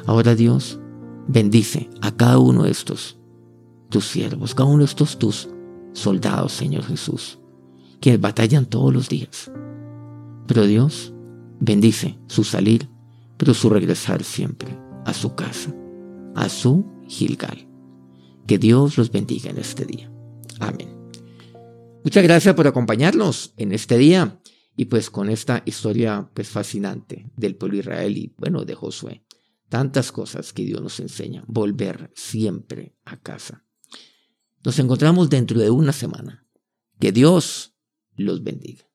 Ahora 0.05 0.35
Dios, 0.35 0.79
bendice 1.27 1.89
a 2.01 2.15
cada 2.15 2.37
uno 2.39 2.63
de 2.63 2.71
estos 2.71 3.17
tus 3.89 4.05
siervos, 4.05 4.55
cada 4.55 4.69
uno 4.69 4.79
de 4.79 4.85
estos 4.85 5.17
tus 5.17 5.49
soldados, 5.93 6.53
Señor 6.53 6.83
Jesús, 6.83 7.39
que 8.05 8.17
batallan 8.17 8.67
todos 8.67 8.93
los 8.93 9.09
días. 9.09 9.51
Pero 10.45 10.67
Dios 10.67 11.11
bendice 11.59 12.19
su 12.27 12.43
salir, 12.43 12.87
pero 13.35 13.55
su 13.55 13.67
regresar 13.67 14.23
siempre 14.23 14.77
a 15.07 15.11
su 15.11 15.33
casa, 15.33 15.73
a 16.35 16.47
su 16.47 16.85
Gilgal. 17.07 17.67
Que 18.45 18.59
Dios 18.59 18.99
los 18.99 19.11
bendiga 19.11 19.49
en 19.49 19.57
este 19.57 19.85
día. 19.85 20.11
Amén. 20.59 20.87
Muchas 22.03 22.23
gracias 22.23 22.53
por 22.53 22.67
acompañarnos 22.67 23.55
en 23.57 23.71
este 23.71 23.97
día 23.97 24.39
y 24.77 24.85
pues 24.85 25.09
con 25.09 25.31
esta 25.31 25.63
historia 25.65 26.29
pues 26.31 26.49
fascinante 26.49 27.31
del 27.35 27.55
pueblo 27.55 27.79
israelí, 27.79 28.35
bueno, 28.37 28.65
de 28.65 28.75
Josué. 28.75 29.25
Tantas 29.67 30.11
cosas 30.11 30.53
que 30.53 30.63
Dios 30.63 30.79
nos 30.79 30.99
enseña. 30.99 31.43
Volver 31.47 32.11
siempre 32.13 32.95
a 33.03 33.19
casa. 33.19 33.65
Nos 34.63 34.77
encontramos 34.77 35.27
dentro 35.31 35.59
de 35.59 35.71
una 35.71 35.91
semana. 35.91 36.45
Que 36.99 37.11
Dios 37.11 37.74
los 38.17 38.43
bendiga. 38.43 38.85